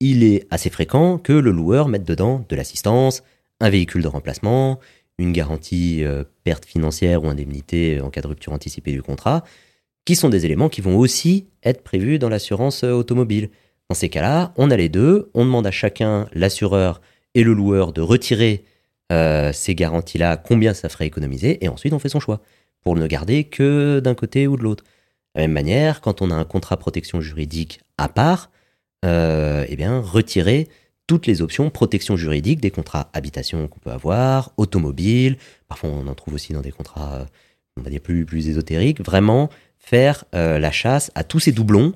Il 0.00 0.24
est 0.24 0.46
assez 0.50 0.70
fréquent 0.70 1.18
que 1.18 1.34
le 1.34 1.50
loueur 1.50 1.88
mette 1.88 2.04
dedans 2.04 2.44
de 2.48 2.56
l'assistance, 2.56 3.22
un 3.60 3.68
véhicule 3.68 4.02
de 4.02 4.08
remplacement, 4.08 4.80
une 5.18 5.32
garantie 5.32 6.02
euh, 6.04 6.24
perte 6.42 6.64
financière 6.64 7.22
ou 7.22 7.28
indemnité 7.28 8.00
en 8.00 8.08
cas 8.08 8.22
de 8.22 8.28
rupture 8.28 8.54
anticipée 8.54 8.92
du 8.92 9.02
contrat 9.02 9.44
qui 10.06 10.16
sont 10.16 10.30
des 10.30 10.46
éléments 10.46 10.70
qui 10.70 10.80
vont 10.80 10.98
aussi 10.98 11.46
être 11.62 11.82
prévus 11.82 12.18
dans 12.18 12.30
l'assurance 12.30 12.82
automobile. 12.82 13.50
Dans 13.90 13.94
ces 13.94 14.08
cas-là, 14.08 14.52
on 14.56 14.70
a 14.70 14.76
les 14.76 14.90
deux, 14.90 15.30
on 15.34 15.44
demande 15.44 15.66
à 15.66 15.70
chacun, 15.70 16.28
l'assureur 16.32 17.00
et 17.34 17.42
le 17.42 17.54
loueur, 17.54 17.92
de 17.92 18.02
retirer 18.02 18.64
ces 19.10 19.74
garanties-là, 19.74 20.36
combien 20.36 20.74
ça 20.74 20.90
ferait 20.90 21.06
économiser, 21.06 21.64
et 21.64 21.68
ensuite 21.68 21.94
on 21.94 21.98
fait 21.98 22.10
son 22.10 22.20
choix, 22.20 22.42
pour 22.84 22.96
ne 22.96 23.06
garder 23.06 23.44
que 23.44 24.00
d'un 24.00 24.14
côté 24.14 24.46
ou 24.46 24.56
de 24.56 24.62
l'autre. 24.62 24.84
De 25.34 25.40
la 25.40 25.46
même 25.48 25.52
manière, 25.52 26.00
quand 26.00 26.22
on 26.22 26.30
a 26.30 26.34
un 26.34 26.44
contrat 26.44 26.76
protection 26.76 27.20
juridique 27.20 27.80
à 27.98 28.08
part, 28.08 28.50
euh, 29.04 29.64
eh 29.68 29.76
bien, 29.76 30.00
retirer 30.00 30.68
toutes 31.06 31.26
les 31.26 31.42
options 31.42 31.70
protection 31.70 32.16
juridique 32.16 32.60
des 32.60 32.70
contrats 32.70 33.10
habitation 33.12 33.68
qu'on 33.68 33.78
peut 33.78 33.90
avoir, 33.90 34.52
automobile, 34.56 35.36
parfois 35.68 35.90
on 35.90 36.06
en 36.06 36.14
trouve 36.14 36.34
aussi 36.34 36.52
dans 36.52 36.60
des 36.60 36.72
contrats, 36.72 37.14
euh, 37.14 37.24
on 37.76 37.82
va 37.82 37.90
dire, 37.90 38.00
plus, 38.00 38.24
plus 38.24 38.48
ésotériques, 38.48 39.04
vraiment 39.04 39.50
faire 39.78 40.24
euh, 40.34 40.58
la 40.58 40.70
chasse 40.70 41.10
à 41.14 41.24
tous 41.24 41.40
ces 41.40 41.52
doublons, 41.52 41.94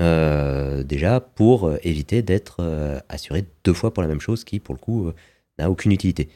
euh, 0.00 0.82
déjà 0.82 1.20
pour 1.20 1.72
éviter 1.82 2.22
d'être 2.22 3.02
assuré 3.08 3.44
deux 3.64 3.74
fois 3.74 3.92
pour 3.92 4.02
la 4.02 4.08
même 4.08 4.20
chose 4.20 4.44
qui, 4.44 4.60
pour 4.60 4.74
le 4.74 4.80
coup, 4.80 5.10
n'a 5.58 5.70
aucune 5.70 5.92
utilité. 5.92 6.28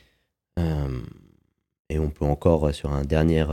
Et 0.56 1.99
on 1.99 2.11
peut 2.11 2.25
encore, 2.25 2.75
sur 2.75 2.92
un 2.92 3.04
dernier 3.04 3.44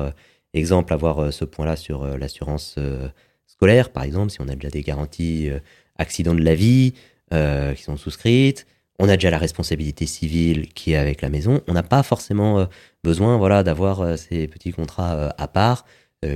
exemple, 0.53 0.93
avoir 0.93 1.19
euh, 1.19 1.31
ce 1.31 1.45
point-là 1.45 1.75
sur 1.75 2.03
euh, 2.03 2.17
l'assurance 2.17 2.75
euh, 2.77 3.07
scolaire, 3.47 3.91
par 3.91 4.03
exemple, 4.03 4.31
si 4.31 4.41
on 4.41 4.47
a 4.47 4.55
déjà 4.55 4.69
des 4.69 4.81
garanties 4.81 5.49
accident 5.97 6.33
de 6.33 6.41
la 6.41 6.55
vie 6.55 6.93
qui 7.31 7.83
sont 7.83 7.97
souscrites, 7.97 8.65
on 8.99 9.09
a 9.09 9.15
déjà 9.15 9.31
la 9.31 9.37
responsabilité 9.37 10.05
civile 10.05 10.69
qui 10.69 10.93
est 10.93 10.95
avec 10.95 11.21
la 11.21 11.29
maison, 11.29 11.61
on 11.67 11.73
n'a 11.73 11.83
pas 11.83 12.03
forcément 12.03 12.67
besoin 13.03 13.37
voilà, 13.37 13.63
d'avoir 13.63 14.17
ces 14.17 14.47
petits 14.47 14.71
contrats 14.71 15.33
à 15.37 15.47
part 15.47 15.85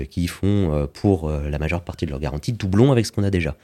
qui 0.10 0.28
font 0.28 0.90
pour 0.94 1.30
la 1.30 1.60
majeure 1.60 1.84
partie 1.84 2.06
de 2.06 2.12
leur 2.12 2.20
garantie 2.20 2.52
doublon 2.52 2.92
avec 2.92 3.06
ce 3.06 3.12
qu'on 3.12 3.24
a 3.24 3.30
déjà. 3.30 3.56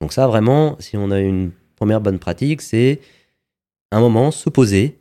Donc 0.00 0.12
ça 0.12 0.26
vraiment, 0.26 0.76
si 0.78 0.96
on 0.96 1.10
a 1.10 1.20
une 1.20 1.50
première 1.76 2.00
bonne 2.00 2.18
pratique, 2.18 2.62
c'est 2.62 3.00
un 3.90 4.00
moment 4.00 4.30
se 4.30 4.48
poser, 4.48 5.00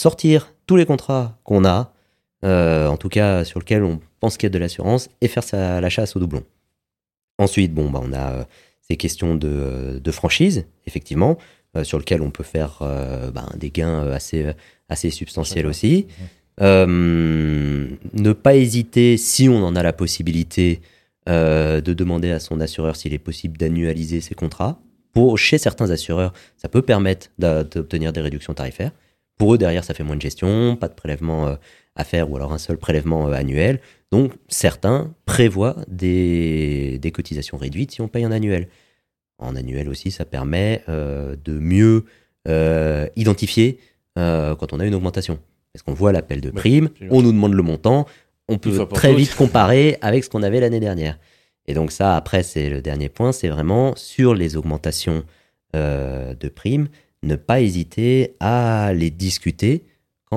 sortir 0.00 0.54
tous 0.66 0.76
les 0.76 0.86
contrats 0.86 1.38
qu'on 1.44 1.64
a, 1.64 1.91
euh, 2.44 2.88
en 2.88 2.96
tout 2.96 3.08
cas 3.08 3.44
sur 3.44 3.60
lesquels 3.60 3.84
on 3.84 4.00
pense 4.20 4.36
qu'il 4.36 4.46
y 4.46 4.50
a 4.50 4.50
de 4.50 4.58
l'assurance, 4.58 5.08
et 5.20 5.28
faire 5.28 5.44
sa, 5.44 5.80
la 5.80 5.88
chasse 5.88 6.16
au 6.16 6.20
doublon. 6.20 6.44
Ensuite, 7.38 7.72
bon, 7.72 7.90
bah, 7.90 8.00
on 8.02 8.12
a 8.12 8.32
euh, 8.32 8.44
ces 8.80 8.96
questions 8.96 9.34
de, 9.34 10.00
de 10.02 10.10
franchise, 10.10 10.66
effectivement, 10.86 11.38
euh, 11.76 11.84
sur 11.84 11.98
lesquelles 11.98 12.22
on 12.22 12.30
peut 12.30 12.44
faire 12.44 12.80
bah, 13.32 13.46
des 13.56 13.70
gains 13.70 14.06
assez, 14.10 14.46
assez 14.88 15.10
substantiels 15.10 15.66
aussi. 15.66 16.06
Ne 16.60 18.32
pas 18.32 18.56
hésiter, 18.56 19.16
si 19.16 19.48
on 19.48 19.64
en 19.64 19.76
a 19.76 19.82
la 19.82 19.92
possibilité, 19.92 20.80
de 21.26 21.80
demander 21.80 22.32
à 22.32 22.40
son 22.40 22.60
assureur 22.60 22.96
s'il 22.96 23.14
est 23.14 23.18
possible 23.18 23.56
d'annualiser 23.56 24.20
ses 24.20 24.34
contrats. 24.34 24.80
Pour, 25.12 25.38
chez 25.38 25.58
certains 25.58 25.90
assureurs, 25.90 26.32
ça 26.56 26.68
peut 26.68 26.82
permettre 26.82 27.28
d'obtenir 27.38 28.12
des 28.12 28.20
réductions 28.20 28.54
tarifaires. 28.54 28.90
Pour 29.38 29.54
eux, 29.54 29.58
derrière, 29.58 29.84
ça 29.84 29.94
fait 29.94 30.02
moins 30.02 30.16
de 30.16 30.22
gestion, 30.22 30.76
pas 30.76 30.88
de 30.88 30.94
prélèvement 30.94 31.56
à 31.96 32.04
faire 32.04 32.30
ou 32.30 32.36
alors 32.36 32.52
un 32.52 32.58
seul 32.58 32.78
prélèvement 32.78 33.28
euh, 33.28 33.32
annuel. 33.32 33.80
Donc, 34.10 34.32
certains 34.48 35.14
prévoient 35.24 35.76
des, 35.88 36.98
des 37.00 37.10
cotisations 37.12 37.56
réduites 37.56 37.92
si 37.92 38.00
on 38.00 38.08
paye 38.08 38.26
en 38.26 38.32
annuel. 38.32 38.68
En 39.42 39.56
annuel 39.56 39.88
aussi, 39.88 40.10
ça 40.10 40.24
permet 40.24 40.82
euh, 40.88 41.36
de 41.44 41.58
mieux 41.58 42.04
euh, 42.48 43.08
identifier 43.16 43.78
euh, 44.18 44.54
quand 44.54 44.72
on 44.72 44.80
a 44.80 44.86
une 44.86 44.94
augmentation. 44.94 45.38
Parce 45.72 45.82
qu'on 45.82 45.94
voit 45.94 46.12
l'appel 46.12 46.40
de 46.40 46.50
prime, 46.50 46.90
on 47.10 47.22
nous 47.22 47.32
demande 47.32 47.54
le 47.54 47.62
montant, 47.62 48.06
on 48.48 48.58
peut 48.58 48.86
très 48.92 49.14
vite 49.14 49.34
comparer 49.34 49.96
avec 50.02 50.22
ce 50.22 50.28
qu'on 50.28 50.42
avait 50.42 50.60
l'année 50.60 50.80
dernière. 50.80 51.18
Et 51.66 51.72
donc 51.72 51.92
ça, 51.92 52.14
après, 52.14 52.42
c'est 52.42 52.68
le 52.68 52.82
dernier 52.82 53.08
point, 53.08 53.32
c'est 53.32 53.48
vraiment 53.48 53.96
sur 53.96 54.34
les 54.34 54.56
augmentations 54.58 55.24
de 55.72 56.48
primes, 56.54 56.88
ne 57.22 57.36
pas 57.36 57.62
hésiter 57.62 58.36
à 58.38 58.92
les 58.94 59.08
discuter 59.08 59.86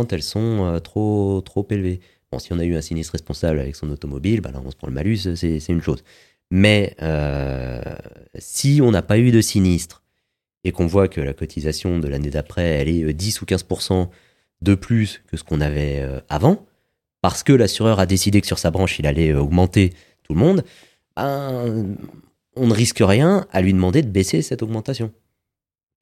elles 0.03 0.23
sont 0.23 0.65
euh, 0.65 0.79
trop, 0.79 1.41
trop 1.41 1.65
élevées. 1.69 1.99
Bon, 2.31 2.39
si 2.39 2.53
on 2.53 2.59
a 2.59 2.63
eu 2.63 2.75
un 2.75 2.81
sinistre 2.81 3.13
responsable 3.13 3.59
avec 3.59 3.75
son 3.75 3.89
automobile, 3.89 4.41
bah 4.41 4.51
là, 4.51 4.61
on 4.63 4.71
se 4.71 4.75
prend 4.75 4.87
le 4.87 4.93
malus, 4.93 5.35
c'est 5.35 5.59
c'est 5.59 5.73
une 5.73 5.81
chose. 5.81 6.03
Mais 6.51 6.95
euh, 7.01 7.81
si 8.37 8.79
on 8.83 8.91
n'a 8.91 9.01
pas 9.01 9.17
eu 9.17 9.31
de 9.31 9.41
sinistre 9.41 10.03
et 10.63 10.71
qu'on 10.71 10.87
voit 10.87 11.07
que 11.07 11.21
la 11.21 11.33
cotisation 11.33 11.99
de 11.99 12.07
l'année 12.07 12.29
d'après, 12.29 12.63
elle 12.63 12.89
est 12.89 13.03
euh, 13.03 13.13
10 13.13 13.41
ou 13.41 13.45
15% 13.45 14.09
de 14.61 14.75
plus 14.75 15.21
que 15.27 15.37
ce 15.37 15.43
qu'on 15.43 15.61
avait 15.61 15.99
euh, 15.99 16.19
avant, 16.27 16.65
parce 17.21 17.43
que 17.43 17.53
l'assureur 17.53 17.99
a 17.99 18.05
décidé 18.05 18.41
que 18.41 18.47
sur 18.47 18.59
sa 18.59 18.71
branche, 18.71 18.99
il 18.99 19.07
allait 19.07 19.31
euh, 19.31 19.41
augmenter 19.41 19.91
tout 20.23 20.33
le 20.33 20.39
monde, 20.39 20.63
ben, 21.15 21.95
on 22.55 22.67
ne 22.67 22.73
risque 22.73 23.01
rien 23.01 23.47
à 23.51 23.61
lui 23.61 23.73
demander 23.73 24.01
de 24.01 24.09
baisser 24.09 24.41
cette 24.41 24.63
augmentation. 24.63 25.11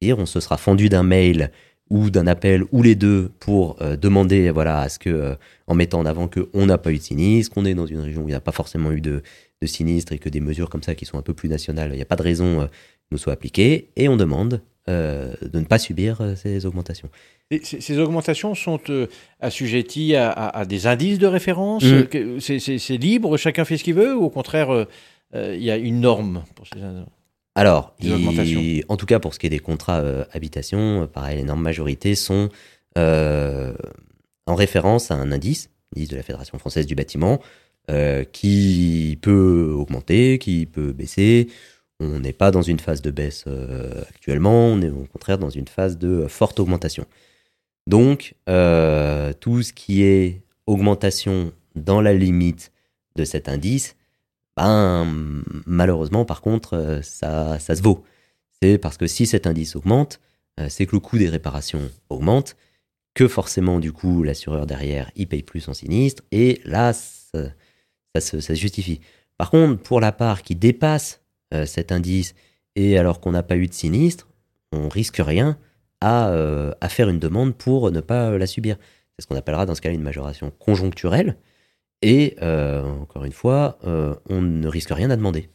C'est-à-dire, 0.00 0.18
on 0.18 0.26
se 0.26 0.40
sera 0.40 0.56
fendu 0.56 0.88
d'un 0.88 1.02
mail 1.02 1.50
ou 1.90 2.10
d'un 2.10 2.26
appel 2.26 2.64
ou 2.72 2.82
les 2.82 2.94
deux 2.94 3.30
pour 3.40 3.76
euh, 3.82 3.96
demander 3.96 4.50
voilà 4.50 4.80
à 4.80 4.88
ce 4.88 4.98
que 4.98 5.10
euh, 5.10 5.34
en 5.66 5.74
mettant 5.74 6.00
en 6.00 6.06
avant 6.06 6.28
que 6.28 6.48
on 6.54 6.66
n'a 6.66 6.78
pas 6.78 6.90
eu 6.92 6.96
de 6.98 7.02
sinistre, 7.02 7.52
qu'on 7.54 7.64
est 7.66 7.74
dans 7.74 7.86
une 7.86 8.00
région 8.00 8.22
où 8.22 8.28
il 8.28 8.32
n'y 8.32 8.36
a 8.36 8.40
pas 8.40 8.52
forcément 8.52 8.90
eu 8.92 9.00
de, 9.00 9.22
de 9.60 9.66
sinistre 9.66 10.12
et 10.12 10.18
que 10.18 10.28
des 10.30 10.40
mesures 10.40 10.70
comme 10.70 10.82
ça 10.82 10.94
qui 10.94 11.04
sont 11.04 11.18
un 11.18 11.22
peu 11.22 11.34
plus 11.34 11.48
nationales, 11.48 11.90
il 11.92 11.96
n'y 11.96 12.02
a 12.02 12.06
pas 12.06 12.16
de 12.16 12.22
raison 12.22 12.62
euh, 12.62 12.66
nous 13.10 13.18
soient 13.18 13.34
appliquées 13.34 13.90
et 13.96 14.08
on 14.08 14.16
demande 14.16 14.60
de 14.86 15.30
ne 15.58 15.64
pas 15.64 15.78
subir 15.78 16.20
ces 16.36 16.66
augmentations. 16.66 17.08
Et 17.50 17.62
ces, 17.64 17.98
augmentations 17.98 18.54
sont 18.54 18.78
assujetties 19.40 20.14
à, 20.14 20.30
à- 20.30 20.58
à 20.60 20.64
des 20.66 20.86
indices 20.86 21.18
de 21.18 21.26
référence 21.26 21.82
Mm. 21.84 21.86
euh, 21.86 22.02
que- 22.04 22.38
C'est 22.40 22.96
libre, 22.98 23.36
chacun 23.38 23.64
fait 23.64 23.76
ce 23.78 23.84
qu'il 23.84 23.94
veut, 23.94 24.14
ou 24.14 24.24
au 24.24 24.30
contraire, 24.30 24.86
il 25.34 25.62
y 25.62 25.70
a 25.70 25.76
une 25.78 26.00
norme 26.00 26.44
pour 26.54 26.66
ces 26.66 26.78
Alors, 27.54 27.94
il- 28.00 28.84
en 28.88 28.96
tout 28.96 29.06
cas 29.06 29.20
pour 29.20 29.32
ce 29.34 29.38
qui 29.38 29.46
est 29.46 29.50
des 29.50 29.58
contrats 29.60 30.00
euh, 30.00 30.24
habitation, 30.32 31.02
euh, 31.02 31.06
pareil, 31.06 31.36
l'énorme 31.38 31.62
majorité 31.62 32.14
sont 32.14 32.48
euh, 32.98 33.74
en 34.46 34.54
référence 34.54 35.10
à 35.10 35.14
un 35.14 35.30
indice, 35.32 35.70
indice 35.96 36.08
de 36.08 36.16
la 36.16 36.22
Fédération 36.22 36.58
française 36.58 36.86
du 36.86 36.94
bâtiment, 36.94 37.40
euh, 37.90 38.24
qui 38.24 39.18
peut 39.22 39.72
augmenter, 39.76 40.38
qui 40.38 40.66
peut 40.66 40.92
baisser. 40.92 41.48
On 42.00 42.18
n'est 42.20 42.32
pas 42.32 42.50
dans 42.50 42.62
une 42.62 42.80
phase 42.80 43.02
de 43.02 43.10
baisse 43.10 43.44
actuellement, 44.08 44.66
on 44.66 44.82
est 44.82 44.90
au 44.90 45.06
contraire 45.12 45.38
dans 45.38 45.50
une 45.50 45.68
phase 45.68 45.96
de 45.96 46.26
forte 46.26 46.58
augmentation. 46.58 47.06
Donc, 47.86 48.34
tout 48.46 49.62
ce 49.62 49.72
qui 49.72 50.02
est 50.02 50.42
augmentation 50.66 51.52
dans 51.76 52.00
la 52.00 52.12
limite 52.14 52.72
de 53.16 53.24
cet 53.24 53.48
indice, 53.48 53.94
ben, 54.56 55.42
malheureusement, 55.66 56.24
par 56.24 56.40
contre, 56.40 56.74
euh, 56.74 57.02
ça, 57.02 57.58
ça 57.58 57.74
se 57.74 57.82
vaut. 57.82 58.04
C'est 58.62 58.78
parce 58.78 58.96
que 58.96 59.06
si 59.06 59.26
cet 59.26 59.46
indice 59.46 59.76
augmente, 59.76 60.20
euh, 60.60 60.68
c'est 60.68 60.86
que 60.86 60.94
le 60.94 61.00
coût 61.00 61.18
des 61.18 61.28
réparations 61.28 61.90
augmente, 62.08 62.56
que 63.14 63.28
forcément, 63.28 63.80
du 63.80 63.92
coup, 63.92 64.22
l'assureur 64.22 64.66
derrière, 64.66 65.10
il 65.16 65.28
paye 65.28 65.42
plus 65.42 65.68
en 65.68 65.74
sinistre, 65.74 66.22
et 66.30 66.60
là, 66.64 66.92
ça, 66.92 67.50
se, 68.20 68.54
justifie. 68.54 69.00
Par 69.38 69.50
contre, 69.50 69.82
pour 69.82 70.00
la 70.00 70.12
part 70.12 70.42
qui 70.42 70.54
dépasse 70.54 71.20
euh, 71.52 71.66
cet 71.66 71.90
indice, 71.92 72.34
et 72.76 72.98
alors 72.98 73.20
qu'on 73.20 73.32
n'a 73.32 73.42
pas 73.42 73.56
eu 73.56 73.66
de 73.66 73.74
sinistre, 73.74 74.28
on 74.72 74.88
risque 74.88 75.20
rien 75.24 75.58
à, 76.00 76.28
à 76.80 76.88
faire 76.88 77.08
une 77.08 77.20
demande 77.20 77.54
pour 77.54 77.92
ne 77.92 78.00
pas 78.00 78.36
la 78.36 78.46
subir. 78.46 78.76
C'est 79.16 79.22
ce 79.22 79.26
qu'on 79.28 79.36
appellera 79.36 79.64
dans 79.64 79.76
ce 79.76 79.80
cas-là 79.80 79.94
une 79.94 80.02
majoration 80.02 80.50
conjoncturelle. 80.50 81.36
Et 82.06 82.36
euh, 82.42 82.82
encore 82.82 83.24
une 83.24 83.32
fois, 83.32 83.78
euh, 83.86 84.14
on 84.28 84.42
ne 84.42 84.68
risque 84.68 84.90
rien 84.90 85.08
à 85.10 85.16
demander. 85.16 85.48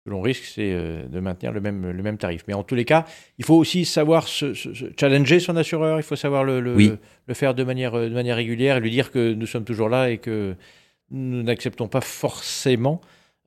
Ce 0.00 0.04
que 0.04 0.10
l'on 0.10 0.20
risque, 0.20 0.42
c'est 0.44 0.72
euh, 0.72 1.06
de 1.06 1.20
maintenir 1.20 1.52
le 1.52 1.60
même, 1.60 1.90
le 1.90 2.02
même 2.02 2.18
tarif. 2.18 2.42
Mais 2.48 2.54
en 2.54 2.64
tous 2.64 2.74
les 2.74 2.84
cas, 2.84 3.04
il 3.38 3.44
faut 3.44 3.54
aussi 3.54 3.84
savoir 3.84 4.26
se, 4.26 4.52
se- 4.52 4.74
se 4.74 4.86
challenger 4.98 5.38
son 5.38 5.56
assureur, 5.56 5.98
il 6.00 6.02
faut 6.02 6.16
savoir 6.16 6.42
le, 6.42 6.60
le, 6.60 6.74
Oui. 6.74 6.92
le 7.26 7.34
faire 7.34 7.54
de 7.54 7.62
manière, 7.62 7.92
de 7.92 8.08
manière 8.08 8.34
régulière 8.36 8.78
et 8.78 8.80
lui 8.80 8.90
dire 8.90 9.12
que 9.12 9.32
nous 9.32 9.46
sommes 9.46 9.64
toujours 9.64 9.88
là 9.88 10.10
et 10.10 10.18
que 10.18 10.56
nous 11.12 11.42
n'acceptons 11.44 11.86
pas 11.86 12.00
forcément 12.00 13.00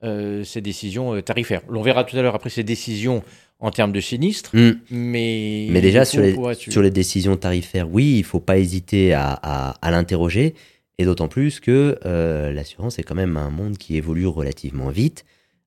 euh, 0.03 0.43
ces 0.45 0.61
décisions 0.61 1.21
tarifaires. 1.21 1.61
On 1.67 1.81
verra 1.81 2.05
tout 2.05 2.15
à 2.17 2.21
l'heure 2.21 2.35
après 2.35 2.49
ces 2.49 2.63
décisions 2.63 3.21
en 3.59 3.71
termes 3.71 3.91
de 3.91 3.99
sinistres, 3.99 4.55
Mm. 4.55 4.71
mais 4.91 5.67
Mais 5.71 5.81
déjà, 5.81 6.05
sur 6.05 6.21
les, 6.21 6.35
sur 6.55 6.81
les 6.81 6.91
décisions 6.91 7.35
tarifaires, 7.35 7.89
oui, 7.91 8.15
il 8.19 8.23
faut 8.23 8.39
pas 8.39 8.57
hésiter 8.59 9.13
à, 9.13 9.31
à- 9.43 9.71
à 9.85 9.91
l'interroger. 9.91 10.53
Et 10.97 11.05
d'autant 11.05 11.27
plus 11.27 11.59
que 11.59 11.99
euh, 12.05 12.51
l'assurance 12.51 12.97
est 12.99 13.03
quand 13.03 13.15
même 13.15 13.37
un 13.37 13.49
monde 13.49 13.77
qui 13.77 13.97
évolue 13.97 14.27
relativement 14.27 14.89
vite, 14.89 15.25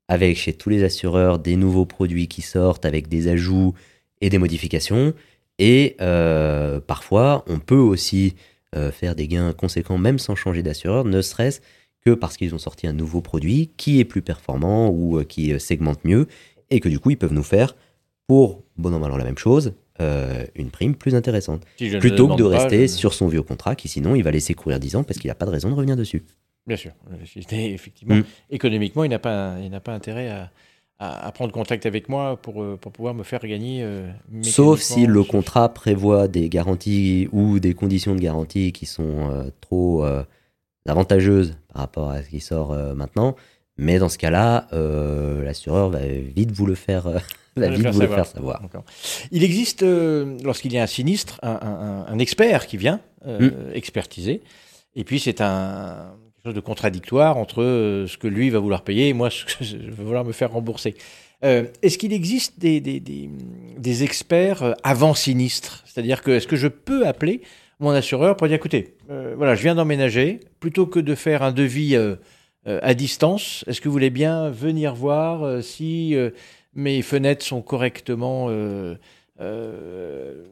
avec 0.09 0.37
chez 0.37 0.53
tous 0.53 0.71
les 0.71 0.83
assureurs 0.83 1.39
des 1.39 1.57
nouveaux 1.57 1.87
produits 1.87 2.27
qui 2.27 2.43
sortent, 2.43 2.85
avec 2.85 3.09
des 3.09 3.29
ajouts 3.29 3.75
et 4.21 4.29
des 4.29 4.39
modifications. 4.39 5.15
Et 5.59 5.97
euh, 6.01 6.81
parfois, 6.81 7.45
on 7.47 7.59
peut 7.59 7.77
aussi 7.77 8.35
euh, 8.75 8.91
faire 8.91 9.15
des 9.15 9.29
gains 9.29 9.53
conséquents, 9.53 9.99
même 9.99 10.19
sans 10.19 10.35
changer 10.35 10.63
d'assureur, 10.63 11.05
ne 11.05 11.23
serait-ce 11.23 11.61
que 12.05 12.11
parce 12.11 12.37
qu'ils 12.37 12.55
ont 12.55 12.59
sorti 12.59 12.87
un 12.87 12.93
nouveau 12.93 13.21
produit 13.21 13.71
qui 13.77 14.01
est 14.01 14.05
plus 14.05 14.23
performant 14.23 14.89
ou 14.91 15.23
qui 15.25 15.59
segmente 15.61 16.05
mieux, 16.05 16.27
et 16.71 16.81
que 16.81 16.89
du 16.89 16.99
coup, 16.99 17.11
ils 17.11 17.19
peuvent 17.19 17.35
nous 17.35 17.43
faire, 17.43 17.77
pour 18.27 18.63
bon 18.77 18.95
an 18.95 18.99
mal 18.99 19.17
la 19.17 19.25
même 19.25 19.39
chose, 19.39 19.75
euh, 20.01 20.45
une 20.55 20.71
prime 20.71 20.95
plus 20.95 21.15
intéressante. 21.15 21.63
si 21.77 21.91
Plutôt 21.99 22.29
que 22.29 22.37
de 22.37 22.43
pas, 22.49 22.59
rester 22.59 22.83
je- 22.89 22.93
sur 22.93 23.13
son 23.15 23.29
vieux 23.29 23.43
contrat, 23.43 23.75
qui 23.77 23.89
sinon, 23.89 24.15
il 24.15 24.23
va 24.23 24.31
laisser 24.31 24.55
courir 24.55 24.81
10 24.81 24.97
ans 24.97 25.03
parce 25.05 25.19
qu'il 25.19 25.29
n'a 25.29 25.35
pas 25.35 25.47
de 25.47 25.51
raison 25.51 25.69
de 25.71 25.75
revenir 25.75 25.97
dessus. 25.97 26.23
Bien 26.67 26.77
sûr. 26.77 26.93
Effectivement, 27.51 28.17
Mm. 28.17 28.25
économiquement, 28.51 29.05
il 29.05 29.11
n'a 29.11 29.19
pas, 29.19 29.57
il 29.63 29.71
pas 29.81 29.93
intérêt 29.95 30.29
à, 30.29 30.51
à- 30.99 31.27
à 31.27 31.33
prendre 31.33 31.53
contact 31.53 31.87
avec 31.87 32.09
moi 32.09 32.37
pour, 32.37 32.63
euh, 32.63 32.77
pour 32.81 32.93
pouvoir 32.93 33.15
me 33.15 33.23
faire 33.23 33.41
gagner. 33.41 33.83
euh, 33.83 34.11
Sauf 34.43 34.81
si 34.81 35.07
le 35.07 35.23
contrat 35.25 35.73
prévoit 35.73 36.29
des 36.29 36.49
garanties 36.49 37.29
ou 37.33 37.59
des 37.59 37.75
conditions 37.75 38.15
de 38.15 38.21
garantie 38.21 38.73
qui 38.73 38.87
sont 38.87 39.31
euh, 39.31 39.45
trop 39.61 40.05
avantageuses 40.87 41.57
par 41.73 41.83
rapport 41.83 42.11
à 42.11 42.23
ce 42.23 42.29
qui 42.29 42.41
sort 42.41 42.73
maintenant. 42.95 43.37
Mais 43.79 43.99
dans 43.99 44.09
ce 44.09 44.19
cas-là, 44.19 44.69
euh, 44.73 45.43
l'assureur 45.45 45.91
va 45.91 46.01
vite 46.07 46.51
vous 46.53 46.67
le 46.67 46.75
faire, 46.75 47.07
euh, 47.07 47.19
va 47.57 47.69
le 47.69 47.75
vite 47.75 47.83
faire 47.83 47.93
vous 47.93 48.01
le 48.01 48.07
savoir. 48.07 48.27
faire 48.27 48.35
savoir. 48.35 48.63
D'accord. 48.63 48.85
Il 49.31 49.43
existe, 49.45 49.83
euh, 49.83 50.37
lorsqu'il 50.45 50.73
y 50.73 50.79
a 50.79 50.83
un 50.83 50.87
sinistre, 50.87 51.39
un, 51.43 51.51
un- 51.53 51.57
un- 51.63 52.07
un 52.07 52.19
expert 52.19 52.67
qui 52.67 52.77
vient 52.77 53.01
euh, 53.27 53.51
expertiser. 53.75 54.43
Et 54.97 55.05
puis, 55.05 55.21
c'est 55.21 55.41
un 55.41 56.15
quelque 56.43 56.45
chose 56.53 56.55
de 56.55 56.61
contradictoire 56.61 57.37
entre 57.37 58.05
ce 58.09 58.17
que 58.17 58.27
lui 58.27 58.49
va 58.49 58.59
vouloir 58.61 58.83
payer 58.83 59.09
et 59.09 59.13
moi, 59.13 59.29
ce 59.31 59.45
que 59.45 59.63
je 59.65 59.77
vais 59.77 59.91
vouloir 60.05 60.25
me 60.25 60.33
faire 60.33 60.51
rembourser. 60.53 60.95
Est-ce 61.43 61.97
qu'il 61.97 62.13
existe 62.13 62.59
des, 62.61 62.81
des, 62.83 63.01
des- 63.01 63.31
des 63.79 64.03
experts 64.05 64.75
avant 64.83 65.15
sinistre? 65.15 65.83
C'est-à-dire 65.87 66.23
que 66.23 66.31
est-ce 66.33 66.47
que 66.47 66.57
je 66.57 66.69
peux 66.69 67.07
appeler 67.07 67.41
mon 67.79 67.91
assureur 67.91 68.37
pour 68.37 68.47
dire 68.47 68.57
écoutez, 68.57 68.95
voilà, 69.37 69.55
je 69.55 69.63
viens 69.63 69.75
d'emménager, 69.75 70.41
plutôt 70.61 70.87
que 70.87 71.01
de 71.01 71.15
faire 71.15 71.43
un 71.43 71.53
devis 71.53 71.97
à 72.67 72.95
distance, 72.95 73.65
est-ce 73.67 73.81
que 73.81 73.89
vous 73.89 73.93
voulez 73.95 74.11
bien 74.11 74.51
venir 74.51 74.95
voir 74.95 75.43
euh, 75.43 75.63
si 75.63 76.15
euh, 76.15 76.31
mes 76.75 77.03
fenêtres 77.03 77.45
sont 77.45 77.63
correctement 77.63 78.49
euh, 78.51 78.97
euh, 79.41 80.45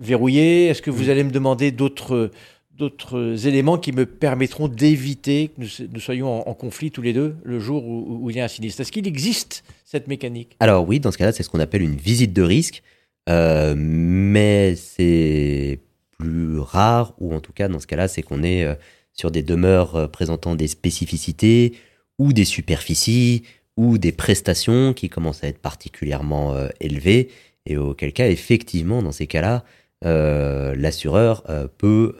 verrouillées? 0.00 0.66
Est-ce 0.66 0.80
que 0.80 0.90
vous 0.90 1.10
allez 1.10 1.24
me 1.24 1.30
demander 1.30 1.70
d'autres 1.70 2.30
d'autres 2.72 3.46
éléments 3.48 3.76
qui 3.76 3.90
me 3.90 4.06
permettront 4.06 4.68
d'éviter 4.68 5.48
que 5.48 5.60
nous, 5.60 5.88
nous 5.92 6.00
soyons 6.00 6.28
en, 6.28 6.48
en 6.48 6.54
conflit 6.54 6.92
tous 6.92 7.02
les 7.02 7.12
deux 7.12 7.34
le 7.42 7.58
jour 7.58 7.84
où, 7.84 8.20
où 8.22 8.30
il 8.30 8.36
y 8.36 8.40
a 8.40 8.44
un 8.44 8.48
sinistre? 8.48 8.80
Est-ce 8.80 8.92
qu'il 8.92 9.06
existe 9.06 9.64
cette 9.84 10.06
mécanique? 10.06 10.56
Alors 10.60 10.86
oui, 10.86 11.00
dans 11.00 11.10
ce 11.10 11.18
cas-là, 11.18 11.32
c'est 11.32 11.42
ce 11.42 11.50
qu'on 11.50 11.60
appelle 11.60 11.82
une 11.82 11.96
visite 11.96 12.32
de 12.32 12.42
risque, 12.42 12.82
euh, 13.28 13.74
mais 13.76 14.76
c'est 14.76 15.80
plus 16.18 16.58
rare, 16.60 17.14
ou 17.18 17.34
en 17.34 17.40
tout 17.40 17.52
cas, 17.52 17.68
dans 17.68 17.80
ce 17.80 17.86
cas-là, 17.86 18.08
c'est 18.08 18.22
qu'on 18.22 18.42
est 18.42 18.64
euh, 18.64 18.74
sur 19.18 19.30
des 19.30 19.42
demeures 19.42 19.96
euh, 19.96 20.06
présentant 20.06 20.54
des 20.54 20.68
spécificités, 20.68 21.74
ou 22.18 22.32
des 22.32 22.44
superficies, 22.44 23.42
ou 23.76 23.96
des 23.96 24.12
prestations 24.12 24.92
qui 24.92 25.08
commencent 25.08 25.44
à 25.44 25.48
être 25.48 25.60
particulièrement 25.60 26.54
euh, 26.54 26.68
élevées, 26.80 27.30
et 27.64 27.76
auquel 27.76 28.12
cas, 28.12 28.28
effectivement, 28.28 29.02
dans 29.02 29.12
ces 29.12 29.26
cas-là, 29.26 29.64
euh, 30.04 30.74
l'assureur 30.74 31.44
euh, 31.48 31.68
peut 31.78 32.16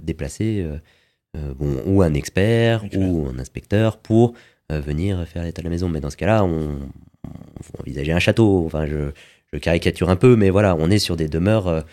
déplacer 0.00 0.64
bon, 1.34 1.82
ou 1.86 2.02
un 2.02 2.14
expert, 2.14 2.84
Expert. 2.84 3.00
ou 3.00 3.26
un 3.26 3.38
inspecteur 3.38 3.96
pour 3.98 4.34
venir 4.70 5.26
faire 5.26 5.42
l'état 5.42 5.60
de 5.60 5.66
la 5.66 5.70
maison. 5.70 5.88
Mais 5.88 6.00
dans 6.00 6.10
ce 6.10 6.16
cas-là, 6.16 6.44
on, 6.44 6.78
on 7.24 7.62
faut 7.62 7.80
envisager 7.80 8.12
un 8.12 8.20
château. 8.20 8.64
Enfin, 8.64 8.86
je, 8.86 9.10
je 9.52 9.58
caricature 9.58 10.08
un 10.08 10.16
peu, 10.16 10.36
mais 10.36 10.50
voilà, 10.50 10.76
on 10.76 10.88
est 10.88 11.00
sur 11.00 11.16
des 11.16 11.28
demeures 11.28 11.84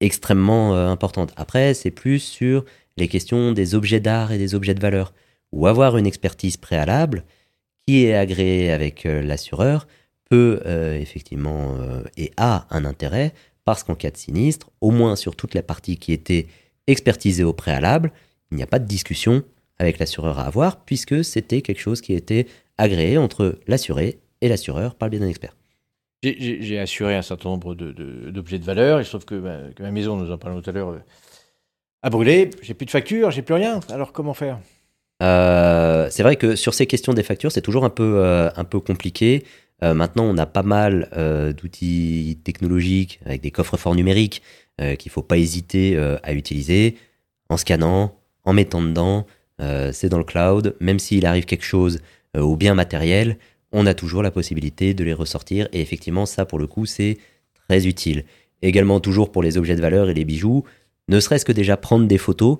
extrêmement 0.00 0.74
importantes. 0.74 1.32
Après, 1.36 1.72
c'est 1.74 1.90
plus 1.90 2.18
sur 2.18 2.64
les 2.96 3.08
questions 3.08 3.52
des 3.52 3.74
objets 3.74 4.00
d'art 4.00 4.32
et 4.32 4.38
des 4.38 4.54
objets 4.54 4.74
de 4.74 4.80
valeur, 4.80 5.12
ou 5.52 5.66
avoir 5.66 5.96
une 5.96 6.06
expertise 6.06 6.56
préalable 6.56 7.24
qui 7.86 8.04
est 8.04 8.14
agréée 8.14 8.70
avec 8.70 9.06
euh, 9.06 9.22
l'assureur 9.22 9.86
peut 10.30 10.60
euh, 10.66 10.98
effectivement 10.98 11.74
euh, 11.80 12.02
et 12.16 12.32
a 12.36 12.66
un 12.70 12.84
intérêt 12.84 13.34
parce 13.64 13.84
qu'en 13.84 13.94
cas 13.94 14.10
de 14.10 14.16
sinistre, 14.16 14.70
au 14.80 14.90
moins 14.90 15.14
sur 15.16 15.36
toute 15.36 15.54
la 15.54 15.62
partie 15.62 15.96
qui 15.96 16.12
était 16.12 16.46
expertisée 16.86 17.44
au 17.44 17.52
préalable, 17.52 18.12
il 18.50 18.56
n'y 18.56 18.62
a 18.62 18.66
pas 18.66 18.78
de 18.78 18.86
discussion 18.86 19.42
avec 19.78 19.98
l'assureur 19.98 20.38
à 20.38 20.46
avoir 20.46 20.84
puisque 20.84 21.24
c'était 21.24 21.62
quelque 21.62 21.80
chose 21.80 22.00
qui 22.00 22.14
était 22.14 22.46
agréé 22.78 23.18
entre 23.18 23.58
l'assuré 23.66 24.18
et 24.40 24.48
l'assureur 24.48 24.94
par 24.94 25.08
le 25.08 25.10
biais 25.10 25.20
d'un 25.20 25.28
expert. 25.28 25.56
J'ai- 26.22 26.78
assuré 26.78 27.16
un 27.16 27.22
certain 27.22 27.48
nombre 27.50 27.74
d'objets 27.74 28.58
de, 28.58 28.64
valeur. 28.64 29.00
Il 29.00 29.04
se 29.04 29.10
trouve 29.10 29.24
que, 29.24 29.34
ma- 29.34 29.72
que 29.74 29.82
ma 29.82 29.90
maison, 29.90 30.16
nous 30.16 30.30
en 30.30 30.38
parlons 30.38 30.60
tout 30.60 30.70
à 30.70 30.72
l'heure, 30.72 31.00
a 32.02 32.10
brûlé. 32.10 32.50
J'ai 32.62 32.74
plus 32.74 32.86
de 32.86 32.90
facture, 32.90 33.30
j'ai 33.30 33.42
plus 33.42 33.54
rien. 33.54 33.80
Alors 33.90 34.12
comment 34.12 34.34
faire? 34.34 34.58
Euh, 35.22 36.08
c'est 36.10 36.22
vrai 36.22 36.36
que 36.36 36.56
sur 36.56 36.74
ces 36.74 36.86
questions 36.86 37.14
des 37.14 37.22
factures, 37.22 37.52
c'est 37.52 37.62
toujours 37.62 37.84
un 37.84 37.90
peu, 37.90 38.14
euh, 38.16 38.50
compliqué. 38.84 39.44
Euh, 39.82 39.94
maintenant, 39.94 40.24
on 40.24 40.36
a 40.36 40.46
pas 40.46 40.62
mal 40.62 41.08
d'outils 41.56 42.38
technologiques 42.44 43.20
avec 43.24 43.40
des 43.40 43.50
coffres 43.50 43.76
forts 43.76 43.94
numériques 43.94 44.42
qu'il 44.98 45.12
faut 45.12 45.22
pas 45.22 45.36
hésiter 45.36 45.96
à 46.24 46.32
utiliser 46.32 46.96
en 47.48 47.56
scannant, 47.56 48.16
en 48.44 48.52
mettant 48.52 48.82
dedans. 48.82 49.26
C'est 49.92 50.08
dans 50.08 50.18
le 50.18 50.24
cloud. 50.24 50.74
Même 50.80 50.98
s'il 50.98 51.26
arrive 51.26 51.44
quelque 51.44 51.64
chose 51.64 52.00
au 52.36 52.56
bien 52.56 52.74
matériel, 52.74 53.38
on 53.70 53.86
a 53.86 53.94
toujours 53.94 54.22
la 54.22 54.30
possibilité 54.30 54.94
de 54.94 55.04
les 55.04 55.12
ressortir. 55.12 55.68
Et 55.72 55.80
effectivement, 55.80 56.26
ça, 56.26 56.46
pour 56.46 56.58
le 56.58 56.66
coup, 56.66 56.86
c'est 56.86 57.18
très 57.68 57.86
utile. 57.86 58.24
Également, 58.62 58.98
toujours 58.98 59.30
pour 59.30 59.42
les 59.42 59.56
objets 59.56 59.76
de 59.76 59.80
valeur 59.80 60.08
et 60.08 60.14
les 60.14 60.24
bijoux, 60.24 60.64
ne 61.12 61.20
serait-ce 61.20 61.44
que 61.44 61.52
déjà 61.52 61.76
prendre 61.76 62.06
des 62.06 62.18
photos 62.18 62.58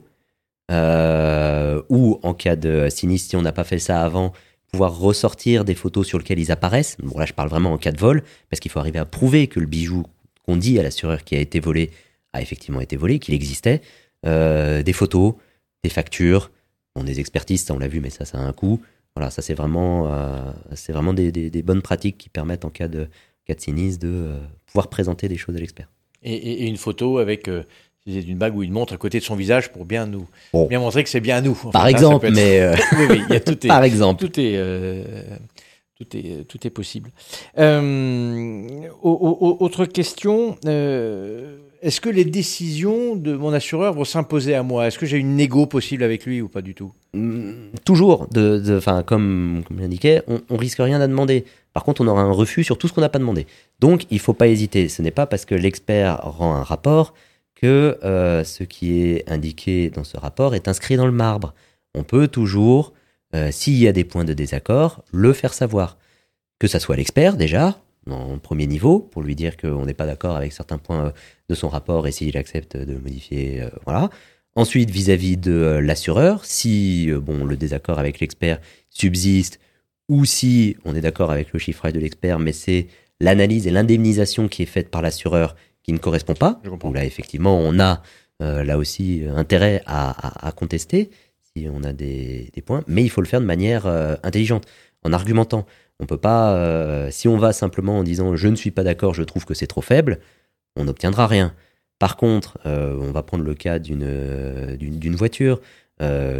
euh, 0.71 1.83
ou 1.89 2.21
en 2.23 2.35
cas 2.35 2.55
de 2.55 2.89
sinistre, 2.91 3.31
si 3.31 3.37
on 3.37 3.43
n'a 3.43 3.53
pas 3.53 3.65
fait 3.65 3.79
ça 3.79 4.05
avant, 4.05 4.33
pouvoir 4.71 4.99
ressortir 4.99 5.65
des 5.65 5.75
photos 5.75 6.07
sur 6.07 6.19
lesquelles 6.19 6.39
ils 6.39 6.53
apparaissent. 6.53 6.97
Bon, 7.03 7.19
là, 7.19 7.25
je 7.25 7.33
parle 7.33 7.49
vraiment 7.49 7.73
en 7.73 7.79
cas 7.79 7.93
de 7.93 7.99
vol, 7.99 8.23
parce 8.51 8.61
qu'il 8.61 8.71
faut 8.71 8.79
arriver 8.79 8.99
à 8.99 9.07
prouver 9.07 9.47
que 9.47 9.59
le 9.59 9.67
bijou 9.67 10.05
qu'on 10.45 10.57
dit 10.57 10.79
à 10.79 10.83
l'assureur 10.83 11.25
qui 11.25 11.35
a 11.35 11.41
été 11.41 11.61
volé 11.61 11.91
a 12.33 12.43
effectivement 12.43 12.81
été 12.81 12.97
volé, 12.97 13.19
qu'il 13.19 13.35
existait. 13.35 13.81
Euh, 14.27 14.83
des 14.83 14.93
photos, 14.93 15.35
des 15.83 15.91
factures, 15.91 16.51
bon, 16.95 17.05
des 17.05 17.21
expertises, 17.21 17.65
ça 17.65 17.75
on 17.75 17.79
l'a 17.79 17.89
vu, 17.89 18.01
mais 18.01 18.11
ça, 18.11 18.25
ça 18.25 18.39
a 18.39 18.43
un 18.43 18.53
coût. 18.53 18.81
Voilà, 19.17 19.31
ça 19.31 19.43
c'est 19.43 19.55
vraiment, 19.55 20.13
euh, 20.13 20.53
vraiment 20.89 21.13
des, 21.13 21.51
bonnes 21.63 21.83
pratiques 21.83 22.19
qui 22.19 22.29
permettent 22.29 22.65
en 22.65 22.71
cas 22.71 22.89
de, 22.89 23.09
de 23.49 23.55
sinistre 23.59 24.07
de 24.07 24.37
pouvoir 24.67 24.89
présenter 24.89 25.29
des 25.29 25.37
choses 25.37 25.57
à 25.57 25.59
l'expert. 25.59 25.89
et, 26.23 26.67
une 26.67 26.79
photo 26.79 27.19
avec 27.19 27.49
c'est 28.07 28.21
une 28.23 28.39
bague 28.39 28.57
ou 28.57 28.63
une 28.63 28.73
montre 28.73 28.93
à 28.95 28.97
côté 28.97 29.19
de 29.21 29.25
son 29.25 29.37
visage 29.37 29.71
pour 29.73 29.85
bien 29.85 30.07
nous 30.07 30.27
Bon. 30.53 30.67
bien 30.67 30.81
montrer 30.81 31.05
que 31.05 31.11
c'est 31.11 31.21
bien 31.21 31.41
nous. 31.41 31.53
Enfin, 31.53 31.71
Par 31.71 31.87
exemple, 31.87 32.27
peut 32.27 32.27
être- 32.29 32.35
mais 32.35 32.61
euh, 32.61 32.75
oui, 32.99 33.05
oui, 33.11 33.21
il 33.29 33.33
y 33.33 33.37
a 33.37 33.41
tout 33.41 33.53
est, 33.65 33.69
par 33.69 33.85
exemple. 33.85 34.27
tout 34.27 34.41
est, 34.41 34.55
euh, 34.57 35.05
tout 35.97 36.17
est, 36.17 36.45
tout 36.49 36.67
est 36.67 36.71
possible. 36.71 37.11
Euh, 37.59 38.89
au- 39.03 39.11
au- 39.11 39.47
au- 39.47 39.57
autre 39.65 39.85
question. 39.87 40.57
euh, 40.67 41.59
est-ce 41.81 42.01
que 42.01 42.09
les 42.09 42.25
décisions 42.25 43.17
de 43.17 43.35
mon 43.35 43.53
assureur 43.53 43.93
vont 43.95 44.05
s'imposer 44.05 44.55
à 44.55 44.63
moi? 44.63 44.87
Est-ce 44.87 44.99
que 45.01 45.07
j'ai 45.07 45.17
une 45.19 45.35
négo 45.35 45.67
possible 45.67 46.05
avec 46.05 46.25
lui 46.27 46.41
ou 46.41 46.49
pas 46.49 46.63
du 46.63 46.75
tout? 46.77 46.93
Mm, 47.13 47.71
toujours, 47.85 48.29
de, 48.33 48.77
enfin, 48.77 49.03
comme, 49.03 49.63
comme 49.67 49.81
j'indiquais, 49.81 50.23
on, 50.29 50.41
on 50.49 50.57
risque 50.57 50.79
rien 50.79 51.01
à 51.01 51.09
demander. 51.09 51.45
Par 51.73 51.83
contre, 51.83 52.01
on 52.03 52.07
aura 52.07 52.23
un 52.23 52.31
refus 52.31 52.63
sur 52.63 52.79
tout 52.79 52.87
ce 52.87 52.93
qu'on 52.93 53.01
n'a 53.01 53.09
pas 53.09 53.19
demandé. 53.19 53.47
Donc, 53.81 54.03
il 54.13 54.21
faut 54.21 54.33
pas 54.33 54.47
hésiter. 54.47 54.89
Ce 54.89 55.03
n'est 55.03 55.11
pas 55.11 55.27
parce 55.27 55.45
que 55.45 55.57
l'expert 55.57 56.21
rend 56.23 56.55
un 56.55 56.63
rapport 56.63 57.15
que 57.63 57.97
euh, 58.03 58.43
ce 58.43 58.65
qui 58.65 59.01
est 59.01 59.31
indiqué 59.31 59.89
dans 59.89 60.03
ce 60.03 60.17
rapport 60.17 60.57
est 60.57 60.67
inscrit 60.67 60.97
dans 60.97 61.07
le 61.07 61.13
marbre. 61.13 61.55
On 61.95 62.03
peut 62.03 62.27
toujours, 62.27 62.93
euh, 63.37 63.53
s'il 63.53 63.79
y 63.79 63.87
a 63.87 63.93
des 63.93 64.03
points 64.03 64.25
de 64.25 64.35
désaccord, 64.35 65.05
le 65.13 65.33
faire 65.33 65.55
savoir. 65.55 65.97
Que 66.59 66.67
ça 66.67 66.81
soit 66.81 66.97
l'expert 66.97 67.37
déjà, 67.37 67.81
en 68.11 68.39
premier 68.39 68.67
niveau, 68.67 68.99
pour 68.99 69.23
lui 69.23 69.37
dire 69.37 69.57
qu'on 69.57 69.87
n'est 69.87 69.95
pas 69.95 70.07
d'accord 70.07 70.37
avec 70.37 70.53
certains 70.53 70.79
points 70.79 71.07
euh, 71.07 71.13
de 71.49 71.55
son 71.55 71.69
rapport 71.69 72.07
et 72.09 72.13
s'il 72.13 72.37
accepte 72.37 72.77
de 72.77 72.93
le 72.93 72.99
modifier, 72.99 73.65
voilà. 73.85 74.11
Ensuite, 74.55 74.91
vis-à-vis 74.91 75.39
de 75.39 75.81
l'assureur, 75.83 76.45
si 76.45 77.11
bon, 77.11 77.45
le 77.45 77.57
désaccord 77.57 77.99
avec 77.99 78.21
l'expert 78.21 78.61
subsiste 78.91 79.61
ou 80.09 80.27
si 80.27 80.77
on 80.85 80.95
est 80.95 81.01
d'accord 81.01 81.31
avec 81.31 81.53
le 81.55 81.59
chiffrage 81.59 81.95
de 81.95 82.01
l'expert, 82.01 82.39
mais 82.39 82.53
c'est 82.53 82.89
l'analyse 83.19 83.67
et 83.67 83.71
l'indemnisation 83.71 84.49
qui 84.49 84.63
est 84.63 84.67
faite 84.67 84.91
par 84.91 85.01
l'assureur 85.01 85.57
qui 85.83 85.93
ne 85.93 85.99
correspond 85.99 86.35
pas, 86.35 86.61
où 86.85 86.93
là, 86.93 87.05
effectivement, 87.05 87.59
on 87.59 87.79
a 87.81 88.03
euh, 88.43 88.65
là 88.65 88.79
aussi 88.79 89.25
euh, 89.25 89.35
intérêt 89.37 89.83
à, 89.87 90.11
à- 90.11 90.49
à 90.49 90.53
contester. 90.53 91.11
si 91.55 91.67
on 91.73 91.83
a 91.85 91.93
des, 91.93 92.51
des 92.55 92.63
points, 92.63 92.83
mais 92.87 93.03
il 93.03 93.11
faut 93.11 93.21
le 93.21 93.27
faire 93.27 93.41
de 93.41 93.47
manière 93.47 93.87
euh, 93.87 94.17
intelligente, 94.23 94.67
en 95.05 95.13
argumentant. 95.13 95.67
On 96.01 96.07
peut 96.07 96.17
pas, 96.19 96.55
euh, 96.57 97.11
si 97.11 97.29
on 97.29 97.37
va 97.37 97.53
simplement 97.53 97.99
en 97.99 98.03
disant 98.03 98.35
je 98.37 98.49
ne 98.49 98.57
suis 98.57 98.71
pas 98.71 98.83
d'accord, 98.85 99.15
je 99.15 99.23
trouve 99.23 99.45
que 99.45 99.55
c'est 99.55 99.67
trop 99.67 99.83
faible, 99.83 100.19
on 100.77 100.85
n'obtiendra 100.85 101.27
rien. 101.27 101.55
Par 101.99 102.17
contre, 102.17 102.59
on 102.65 103.13
va 103.13 103.23
prendre 103.23 103.45
le 103.45 103.55
cas 103.55 103.79
d'une 103.79 105.15
voiture 105.15 105.61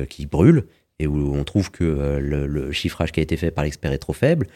qui 0.09 0.27
brûle 0.27 0.65
et 0.99 1.07
où 1.07 1.37
on 1.37 1.45
trouve 1.45 1.71
que 1.71 1.85
le, 2.21 2.47
le 2.49 2.73
chiffrage 2.73 3.13
qui 3.13 3.21
a 3.21 3.23
été 3.23 3.37
fait 3.37 3.53
par 3.53 3.63
l'expert 3.63 3.93
est 3.93 3.99
trop 3.99 4.13
faible. 4.13 4.49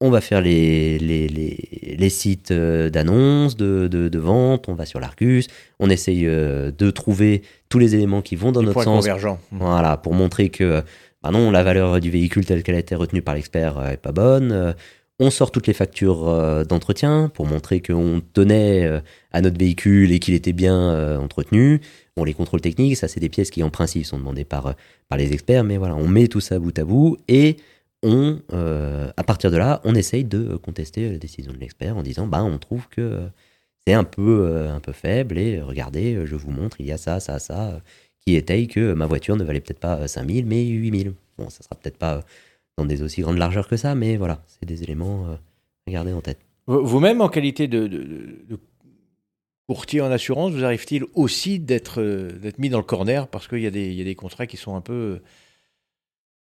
On 0.00 0.10
va 0.10 0.20
faire 0.20 0.40
les, 0.40 0.96
les, 0.98 1.26
les, 1.26 1.96
les 1.98 2.08
sites 2.08 2.52
euh, 2.52 2.88
d'annonces, 2.88 3.56
de, 3.56 3.88
de, 3.88 4.08
de 4.08 4.18
vente, 4.18 4.68
on 4.68 4.74
va 4.74 4.86
sur 4.86 5.00
l'Argus, 5.00 5.48
on 5.80 5.90
essaye 5.90 6.24
euh, 6.26 6.70
de 6.70 6.90
trouver 6.92 7.42
tous 7.68 7.80
les 7.80 7.96
éléments 7.96 8.22
qui 8.22 8.36
vont 8.36 8.52
dans 8.52 8.62
notre 8.62 8.74
points 8.74 8.84
sens 8.84 9.00
convergents. 9.04 9.40
voilà, 9.50 9.96
pour 9.96 10.14
montrer 10.14 10.50
que 10.50 10.82
bah 11.22 11.32
non, 11.32 11.50
la 11.50 11.64
valeur 11.64 11.98
du 11.98 12.10
véhicule 12.10 12.46
telle 12.46 12.62
qu'elle 12.62 12.76
a 12.76 12.78
été 12.78 12.94
retenue 12.94 13.22
par 13.22 13.34
l'expert 13.34 13.76
euh, 13.78 13.90
est 13.90 13.96
pas 13.96 14.12
bonne. 14.12 14.52
Euh, 14.52 14.72
on 15.18 15.30
sort 15.30 15.50
toutes 15.50 15.66
les 15.66 15.72
factures 15.74 16.28
euh, 16.28 16.62
d'entretien 16.62 17.28
pour 17.34 17.46
montrer 17.46 17.80
qu'on 17.82 18.22
tenait 18.34 18.86
euh, 18.86 19.00
à 19.32 19.40
notre 19.40 19.58
véhicule 19.58 20.12
et 20.12 20.20
qu'il 20.20 20.34
était 20.34 20.52
bien 20.52 20.78
euh, 20.78 21.18
entretenu. 21.18 21.80
Bon, 22.16 22.22
les 22.22 22.34
contrôles 22.34 22.60
techniques, 22.60 22.96
ça 22.96 23.08
c'est 23.08 23.18
des 23.18 23.28
pièces 23.28 23.50
qui 23.50 23.64
en 23.64 23.70
principe 23.70 24.06
sont 24.06 24.18
demandées 24.18 24.44
par, 24.44 24.68
euh, 24.68 24.72
par 25.08 25.18
les 25.18 25.32
experts, 25.32 25.64
mais 25.64 25.76
voilà, 25.76 25.96
on 25.96 26.06
met 26.06 26.28
tout 26.28 26.38
ça 26.40 26.60
bout 26.60 26.78
à 26.78 26.84
bout 26.84 27.16
et 27.26 27.56
on, 28.02 28.40
euh, 28.52 29.10
à 29.16 29.24
partir 29.24 29.50
de 29.50 29.56
là, 29.56 29.80
on 29.84 29.94
essaye 29.94 30.24
de 30.24 30.56
contester 30.56 31.10
la 31.10 31.18
décision 31.18 31.52
de 31.52 31.58
l'expert 31.58 31.96
en 31.96 32.02
disant, 32.02 32.26
bah, 32.26 32.42
on 32.44 32.58
trouve 32.58 32.88
que 32.88 33.00
euh, 33.00 33.26
c'est 33.86 33.94
un 33.94 34.04
peu, 34.04 34.46
euh, 34.48 34.72
un 34.72 34.80
peu 34.80 34.92
faible 34.92 35.38
et 35.38 35.60
regardez, 35.60 36.24
je 36.26 36.36
vous 36.36 36.50
montre, 36.50 36.80
il 36.80 36.86
y 36.86 36.92
a 36.92 36.96
ça, 36.98 37.20
ça, 37.20 37.38
ça, 37.38 37.80
qui 38.20 38.36
étaye 38.36 38.68
que 38.68 38.92
ma 38.92 39.06
voiture 39.06 39.36
ne 39.36 39.44
valait 39.44 39.60
peut-être 39.60 39.80
pas 39.80 39.96
euh, 39.98 40.06
5000 40.06 40.46
mais 40.46 40.64
8000. 40.66 41.14
Bon, 41.38 41.50
ça 41.50 41.62
sera 41.62 41.74
peut-être 41.76 41.98
pas 41.98 42.24
dans 42.76 42.84
des 42.84 43.02
aussi 43.02 43.22
grandes 43.22 43.38
largeurs 43.38 43.68
que 43.68 43.76
ça, 43.76 43.94
mais 43.94 44.16
voilà, 44.16 44.42
c'est 44.46 44.66
des 44.66 44.82
éléments 44.84 45.26
à 45.86 45.90
garder 45.90 46.12
en 46.12 46.20
tête. 46.20 46.38
Vous- 46.66 46.84
Vous-même, 46.86 47.20
en 47.20 47.28
qualité 47.28 47.66
de, 47.66 47.88
courtier 49.68 50.00
en 50.00 50.10
assurance, 50.10 50.52
vous 50.52 50.64
arrive-t-il 50.64 51.04
aussi 51.14 51.58
d'être 51.58 52.00
mis 52.58 52.68
dans 52.70 52.78
le 52.78 52.84
corner 52.84 53.26
parce 53.28 53.48
qu'il 53.48 53.58
y, 53.58 53.64
y 53.64 54.00
a 54.00 54.04
des 54.04 54.14
contrats 54.14 54.46
qui 54.46 54.56
sont 54.56 54.76
un 54.76 54.80
peu. 54.80 55.20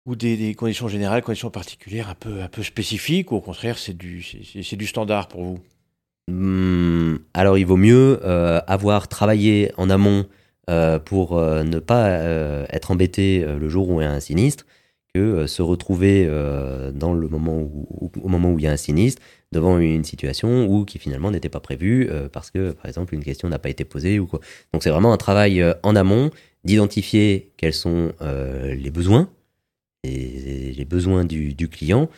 Ou 0.08 0.16
des, 0.16 0.54
conditions 0.54 0.88
générales, 0.88 1.22
conditions 1.22 1.50
particulières 1.50 2.08
un 2.08 2.14
peu, 2.14 2.40
un 2.40 2.48
peu 2.48 2.62
spécifiques, 2.62 3.30
ou 3.30 3.36
au 3.36 3.40
contraire, 3.42 3.76
c'est 3.76 3.96
du, 3.96 4.22
c'est- 4.22 4.76
du 4.76 4.86
standard 4.86 5.28
pour 5.28 5.42
vous? 5.44 5.60
Hum, 6.30 7.18
alors, 7.34 7.58
il 7.58 7.66
vaut 7.66 7.76
mieux 7.76 8.18
euh, 8.24 8.60
avoir 8.66 9.08
travaillé 9.08 9.70
en 9.76 9.90
amont 9.90 10.26
euh, 10.70 10.98
pour 10.98 11.36
euh, 11.38 11.62
ne 11.62 11.78
pas 11.78 12.08
être 12.70 12.90
embêté 12.90 13.44
le 13.44 13.68
jour 13.68 13.88
où 13.90 14.00
il 14.00 14.04
y 14.04 14.06
a 14.06 14.10
un 14.10 14.20
sinistre 14.20 14.64
que 15.14 15.46
se 15.46 15.62
retrouver 15.62 16.26
dans 16.94 17.14
le 17.14 17.28
moment 17.28 17.58
où, 17.58 18.10
au 18.22 18.28
moment 18.28 18.52
où 18.52 18.58
il 18.58 18.64
y 18.64 18.68
a 18.68 18.72
un 18.72 18.76
sinistre 18.76 19.22
devant 19.52 19.78
une 19.78 20.04
situation 20.04 20.84
qui 20.84 20.98
finalement 20.98 21.30
n'était 21.30 21.48
pas 21.48 21.60
prévue 21.60 22.10
parce 22.30 22.50
que 22.50 22.72
par 22.72 22.84
exemple 22.86 23.14
une 23.14 23.24
question 23.24 23.48
n'a 23.48 23.58
pas 23.58 23.70
été 23.70 23.84
posée 23.86 24.18
ou 24.18 24.26
quoi. 24.26 24.40
Donc 24.74 24.82
c'est 24.82 24.90
vraiment 24.90 25.12
un 25.14 25.16
travail 25.16 25.64
en 25.82 25.96
amont 25.96 26.30
d'identifier 26.64 27.52
quels 27.56 27.72
sont 27.72 28.12
les 28.20 28.90
besoins 28.90 29.30
les 30.04 30.84
besoins 30.84 31.24
du, 31.24 31.68
client 31.68 32.08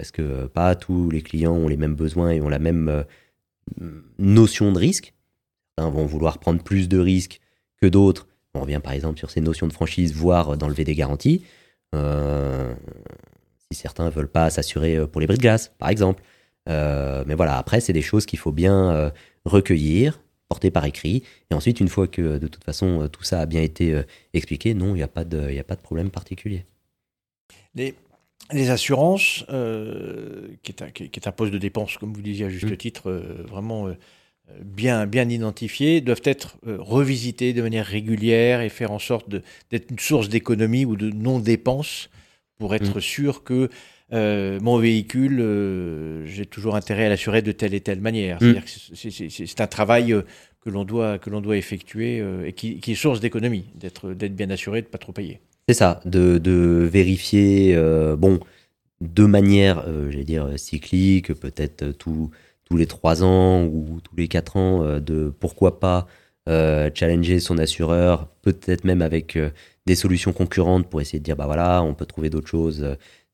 parce 0.00 0.10
que 0.12 0.22
euh, 0.22 0.48
pas 0.48 0.74
tous 0.76 1.10
les 1.10 1.20
clients 1.20 1.52
ont 1.52 1.68
les 1.68 1.76
mêmes 1.76 1.94
besoins 1.94 2.30
et 2.30 2.40
ont 2.40 2.48
la 2.48 2.58
même 2.58 2.88
euh, 2.88 3.02
notion 4.18 4.72
de 4.72 4.78
risque. 4.78 5.12
Certains 5.76 5.90
vont 5.90 6.06
vouloir 6.06 6.38
prendre 6.38 6.62
plus 6.62 6.88
de 6.88 6.98
risques 6.98 7.40
que 7.80 7.86
d'autres. 7.86 8.26
On 8.54 8.62
revient 8.62 8.80
par 8.82 8.92
exemple 8.92 9.18
sur 9.18 9.30
ces 9.30 9.42
notions 9.42 9.66
de 9.66 9.74
franchise, 9.74 10.14
voire 10.14 10.56
d'enlever 10.56 10.84
des 10.84 10.94
garanties. 10.94 11.44
Euh, 11.94 12.72
si 13.70 13.78
certains 13.78 14.08
veulent 14.08 14.30
pas 14.30 14.48
s'assurer 14.48 15.06
pour 15.06 15.20
les 15.20 15.26
bris 15.26 15.36
de 15.36 15.42
glace, 15.42 15.72
par 15.78 15.90
exemple. 15.90 16.22
Mais 16.66 17.34
voilà, 17.34 17.58
après, 17.58 17.80
c'est 17.80 17.92
des 17.92 18.02
choses 18.02 18.26
qu'il 18.26 18.38
faut 18.38 18.52
bien 18.52 19.12
recueillir, 19.44 20.20
porter 20.48 20.70
par 20.70 20.84
écrit. 20.84 21.24
Et 21.50 21.54
ensuite, 21.54 21.80
une 21.80 21.88
fois 21.88 22.06
que 22.06 22.38
de 22.38 22.46
toute 22.48 22.64
façon 22.64 23.08
tout 23.08 23.22
ça 23.22 23.40
a 23.40 23.46
bien 23.46 23.62
été 23.62 24.02
expliqué, 24.34 24.74
non, 24.74 24.94
il 24.94 24.98
n'y 24.98 25.02
a, 25.02 25.06
a 25.06 25.08
pas 25.08 25.24
de 25.24 25.82
problème 25.82 26.10
particulier. 26.10 26.64
Les, 27.74 27.94
les 28.52 28.70
assurances, 28.70 29.44
euh, 29.50 30.48
qui, 30.62 30.72
est 30.72 30.82
un, 30.82 30.90
qui 30.90 31.04
est- 31.04 31.08
qui 31.08 31.20
est 31.20 31.28
un 31.28 31.32
poste 31.32 31.52
de 31.52 31.58
dépense, 31.58 31.96
comme 31.98 32.12
vous 32.12 32.22
disiez 32.22 32.46
à 32.46 32.48
juste 32.48 32.66
Mm. 32.72 32.76
titre, 32.76 33.10
euh, 33.10 33.44
vraiment 33.48 33.86
euh, 33.88 33.94
bien, 34.64 35.06
bien 35.06 35.28
identifié, 35.28 36.00
doivent 36.00 36.22
être 36.24 36.56
revisitées 36.66 37.52
de 37.52 37.62
manière 37.62 37.86
régulière 37.86 38.60
et 38.60 38.68
faire 38.68 38.90
en 38.90 38.98
sorte 38.98 39.28
d'être 39.70 39.90
une 39.92 39.98
source 40.00 40.28
d'économie 40.28 40.84
ou 40.84 40.96
de 40.96 41.10
non-dépense 41.10 42.10
pour 42.58 42.74
être 42.74 42.98
sûr 43.00 43.44
que 43.44 43.68
mon 44.12 44.76
véhicule, 44.78 46.24
j'ai 46.26 46.44
toujours 46.46 46.74
intérêt 46.74 47.06
à 47.06 47.08
l'assurer 47.10 47.42
de 47.42 47.52
telle 47.52 47.74
et 47.74 47.80
telle 47.80 48.00
manière. 48.00 48.38
Que 48.38 48.60
c'est- 48.66 49.60
un 49.60 49.66
travail 49.68 50.16
que 50.60 50.68
l'on 50.68 50.84
doit, 50.84 51.18
que 51.20 51.30
l'on 51.30 51.40
doit 51.40 51.56
effectuer 51.56 52.20
et 52.44 52.52
qui, 52.52 52.80
qui 52.80 52.90
est 52.92 52.94
source 52.96 53.20
d'économie, 53.20 53.66
d'être 53.76 54.12
d'être 54.12 54.34
bien 54.34 54.50
assuré, 54.50 54.82
de 54.82 54.86
ne 54.88 54.90
pas 54.90 54.98
trop 54.98 55.12
payer. 55.12 55.38
C'est 55.70 55.74
ça, 55.74 56.00
de, 56.04 56.38
de 56.38 56.88
vérifier, 56.92 57.76
euh, 57.76 58.16
bon, 58.16 58.40
de 59.00 59.24
manière, 59.24 59.84
euh, 59.86 60.10
j'allais 60.10 60.24
dire, 60.24 60.48
cyclique, 60.56 61.32
peut-être 61.32 61.92
tous 61.92 62.32
les 62.72 62.86
trois 62.86 63.22
ans 63.22 63.62
ou 63.66 64.00
tous 64.02 64.16
les 64.16 64.26
quatre 64.26 64.56
ans, 64.56 64.82
euh, 64.82 64.98
de 64.98 65.32
pourquoi 65.38 65.78
pas 65.78 66.08
challenger 66.48 67.38
son 67.38 67.56
assureur, 67.56 68.26
peut-être 68.42 68.82
même 68.82 69.00
avec 69.00 69.38
des 69.86 69.94
solutions 69.94 70.32
concurrentes 70.32 70.90
pour 70.90 71.00
essayer 71.00 71.20
de 71.20 71.24
dire, 71.24 71.36
bah 71.36 71.46
voilà, 71.46 71.84
on 71.84 71.94
peut 71.94 72.06
trouver 72.06 72.30
d'autres 72.30 72.48
choses, 72.48 72.80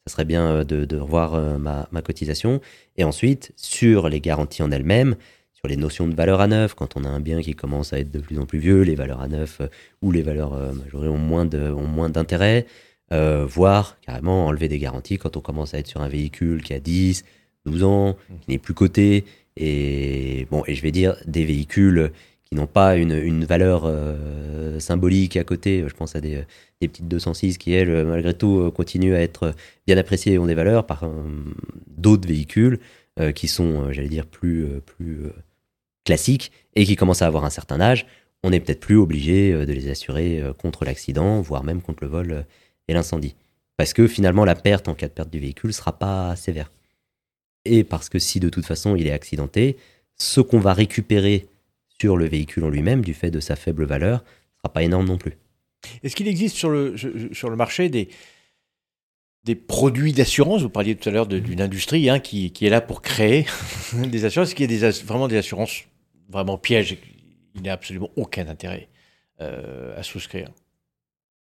ça 0.07 0.13
serait 0.13 0.27
bien 0.27 0.63
de, 0.63 0.85
de 0.85 0.99
revoir 0.99 1.59
ma, 1.59 1.89
ma 1.91 2.03
cotisation. 2.03 2.61
Et 2.99 3.05
ensuite, 3.05 3.55
sur 3.57 4.11
les 4.11 4.21
garanties 4.21 4.63
en 4.63 4.71
elles-mêmes, 4.71 5.17
sur 5.57 5.69
les 5.69 5.77
notions 5.77 6.07
de 6.07 6.15
valeur 6.15 6.41
à 6.41 6.47
neuf, 6.49 6.75
quand 6.75 6.97
on 6.97 7.05
a 7.05 7.09
un 7.09 7.21
bien 7.21 7.41
qui 7.41 7.55
commence 7.55 7.93
à 7.93 7.99
être 7.99 8.11
de 8.11 8.19
plus 8.21 8.39
en 8.39 8.45
plus 8.47 8.59
vieux, 8.59 8.83
les 8.83 8.95
valeurs 8.95 9.21
à 9.23 9.29
neuf 9.29 9.61
euh, 9.63 9.69
ou 10.03 10.13
les 10.13 10.23
valeurs 10.23 10.53
euh, 10.55 10.73
majorées 10.73 11.09
ont 11.09 11.17
moins 11.19 11.47
de- 11.47 11.71
ont 11.73 11.87
moins 11.87 12.11
d'intérêt, 12.11 12.67
euh, 13.13 13.47
voire 13.49 13.97
carrément 14.05 14.47
enlever 14.47 14.69
des 14.69 14.79
garanties 14.79 15.17
quand 15.17 15.37
on 15.37 15.41
commence 15.41 15.73
à 15.75 15.79
être 15.79 15.87
sur 15.87 16.03
un 16.03 16.09
véhicule 16.09 16.63
qui 16.63 16.75
a 16.75 16.81
10, 16.81 17.25
12 17.65 17.83
ans, 17.85 18.17
qui 18.43 18.51
n'est 18.51 18.59
plus 18.59 18.75
coté, 18.75 19.25
et 19.57 20.47
bon, 20.51 20.63
et 20.67 20.75
je 20.75 20.83
vais 20.83 20.91
dire 20.93 21.17
des 21.27 21.45
véhicules 21.47 22.13
qui 22.45 22.55
n'ont 22.55 22.67
pas 22.69 22.97
une, 22.97 23.13
une 23.13 23.45
valeur 23.45 23.91
symbolique 24.79 25.37
à 25.37 25.43
côté. 25.45 25.83
Je 25.89 25.95
pense 25.95 26.15
à 26.15 26.21
des, 26.21 26.43
des 26.81 26.89
petites 26.89 27.09
206 27.09 27.59
qui, 27.59 27.73
elles, 27.73 28.05
malgré 28.05 28.35
tout, 28.35 28.71
continuent 28.73 29.15
à 29.15 29.21
être 29.21 29.55
bien 29.87 29.97
appréciées 29.97 30.35
et 30.35 30.39
ont 30.39 30.47
des 30.47 30.55
valeurs 30.55 30.87
par 30.87 31.11
d'autres 31.97 32.29
véhicules 32.29 32.79
qui 33.35 33.49
sont, 33.49 33.91
j'allais 33.93 34.09
dire, 34.11 34.27
plus, 34.27 34.67
plus 34.85 35.23
classiques 36.07 36.53
et 36.75 36.87
qui 36.87 36.97
commencent 36.97 37.23
à 37.23 37.27
avoir 37.27 37.45
un 37.45 37.51
certain 37.51 37.81
âge. 37.81 38.07
On 38.43 38.51
n'est 38.51 38.61
peut-être 38.61 38.81
plus 38.81 38.97
obligé 38.97 39.53
euh, 39.53 39.67
de 39.67 39.73
les 39.73 39.91
assurer 39.91 40.41
euh, 40.41 40.53
contre 40.53 40.85
l'accident, 40.85 41.41
voire 41.41 41.65
même 41.65 41.83
contre 41.83 42.05
le 42.05 42.09
vol 42.09 42.33
euh, 42.33 42.43
et 42.89 42.95
l'incendie. 42.95 43.35
Parce 43.77 43.93
que 43.93 44.07
finalement, 44.07 44.45
la 44.45 44.55
perte 44.55 44.89
en 44.89 44.95
cas 44.95 45.09
de 45.09 45.13
perte 45.13 45.31
du 45.31 45.41
véhicule 45.41 45.75
sera 45.75 45.99
pas 45.99 46.35
sévère. 46.37 46.71
Et 47.65 47.85
parce 47.85 48.09
que 48.09 48.19
si 48.19 48.41
de 48.41 48.49
toute 48.49 48.65
façon 48.65 48.97
il 48.97 49.07
est 49.07 49.13
accidenté, 49.13 49.77
ce 50.17 50.41
qu'on 50.41 50.61
va 50.61 50.73
récupérer 50.73 51.49
sur 52.01 52.17
le 52.17 52.27
véhicule 52.27 52.65
en 52.65 52.69
lui-même, 52.69 53.03
du 53.03 53.13
fait 53.13 53.31
de 53.31 53.41
sa 53.41 53.57
faible 53.57 53.85
valeur, 53.85 54.23
sera 54.59 54.73
pas 54.73 54.83
énorme 54.83 55.07
non 55.07 55.19
plus. 55.19 55.37
Est-ce 56.03 56.17
qu'il 56.17 56.29
existe 56.29 56.57
sur 56.57 56.71
le, 56.71 56.95
sur 57.33 57.51
le 57.51 57.57
marché 57.57 57.89
des, 57.89 58.09
des 59.45 59.55
produits 59.55 60.13
d'assurance? 60.13 60.63
Vous 60.63 60.71
parliez 60.71 60.95
tout 60.95 61.09
à 61.09 61.13
l'heure 61.13 61.27
d'une 61.27 61.61
industrie 61.61 62.09
hein, 62.09 62.21
qui, 62.21 62.53
qui 62.53 62.67
est 62.67 62.71
là 62.71 62.81
pour 62.81 63.03
créer 63.03 63.47
des 63.93 64.25
assurances. 64.25 64.49
Est-ce 64.49 64.55
qu'il 64.55 64.71
y 64.71 64.85
a 64.85 64.91
des, 64.91 65.05
vraiment 65.05 65.29
des 65.29 65.37
assurances 65.37 65.85
vraiment 66.29 66.59
pièges 66.59 66.93
et 66.93 66.99
Il 67.55 67.63
n'y 67.63 67.69
a 67.69 67.73
absolument 67.73 68.11
aucun 68.17 68.49
intérêt 68.49 68.89
euh, 69.41 69.99
à 69.99 70.03
souscrire. 70.03 70.49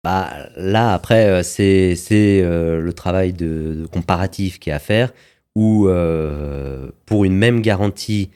Bah, 0.04 0.50
là, 0.56 0.94
après, 0.94 1.28
euh, 1.28 1.44
c'est 1.44 1.96
euh, 2.12 2.80
le 2.80 2.94
travail 2.94 3.34
de, 3.34 3.88
comparatif 3.92 4.60
qui 4.60 4.70
est 4.70 4.74
à 4.74 4.80
faire, 4.80 5.14
où 5.56 5.88
pour 7.06 7.24
une 7.24 7.38
même 7.38 7.62
garantie 7.62 8.30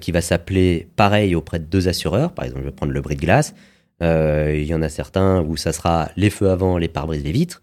qui 0.00 0.10
va 0.10 0.20
s'appeler 0.20 0.88
pareil 0.96 1.36
auprès 1.36 1.60
de 1.60 1.64
deux 1.64 1.86
assureurs, 1.86 2.32
par 2.32 2.44
exemple, 2.44 2.62
je 2.62 2.66
vais 2.66 2.74
prendre 2.74 2.92
le 2.92 3.00
bris 3.00 3.14
de 3.14 3.20
glace, 3.20 3.54
il 4.00 4.64
y 4.64 4.74
en 4.74 4.82
a 4.82 4.88
certains 4.88 5.42
où 5.42 5.56
ça 5.56 5.72
sera 5.72 6.10
les 6.16 6.28
feux 6.28 6.50
avant, 6.50 6.76
les 6.76 6.88
pare-brises, 6.88 7.22
les 7.22 7.30
vitres, 7.30 7.62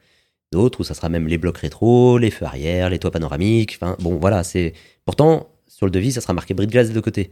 d'autres 0.53 0.79
où 0.79 0.83
ça 0.85 0.93
sera 0.93 1.09
même 1.09 1.27
les 1.27 1.37
blocs 1.37 1.57
rétro, 1.57 2.17
les 2.17 2.31
feux 2.31 2.45
arrière, 2.45 2.89
les 2.89 2.97
toits 2.97 3.11
panoramiques, 3.11 3.77
enfin, 3.81 3.97
bon, 3.99 4.19
voilà, 4.19 4.41
c'est... 4.45 4.71
Pourtant, 5.03 5.49
sur 5.67 5.85
le 5.85 5.91
devis, 5.91 6.13
ça 6.13 6.21
sera 6.21 6.31
marqué 6.31 6.53
bris 6.53 6.67
de 6.67 6.71
glace 6.71 6.87
des 6.87 6.93
deux 6.93 7.01
côtés. 7.01 7.29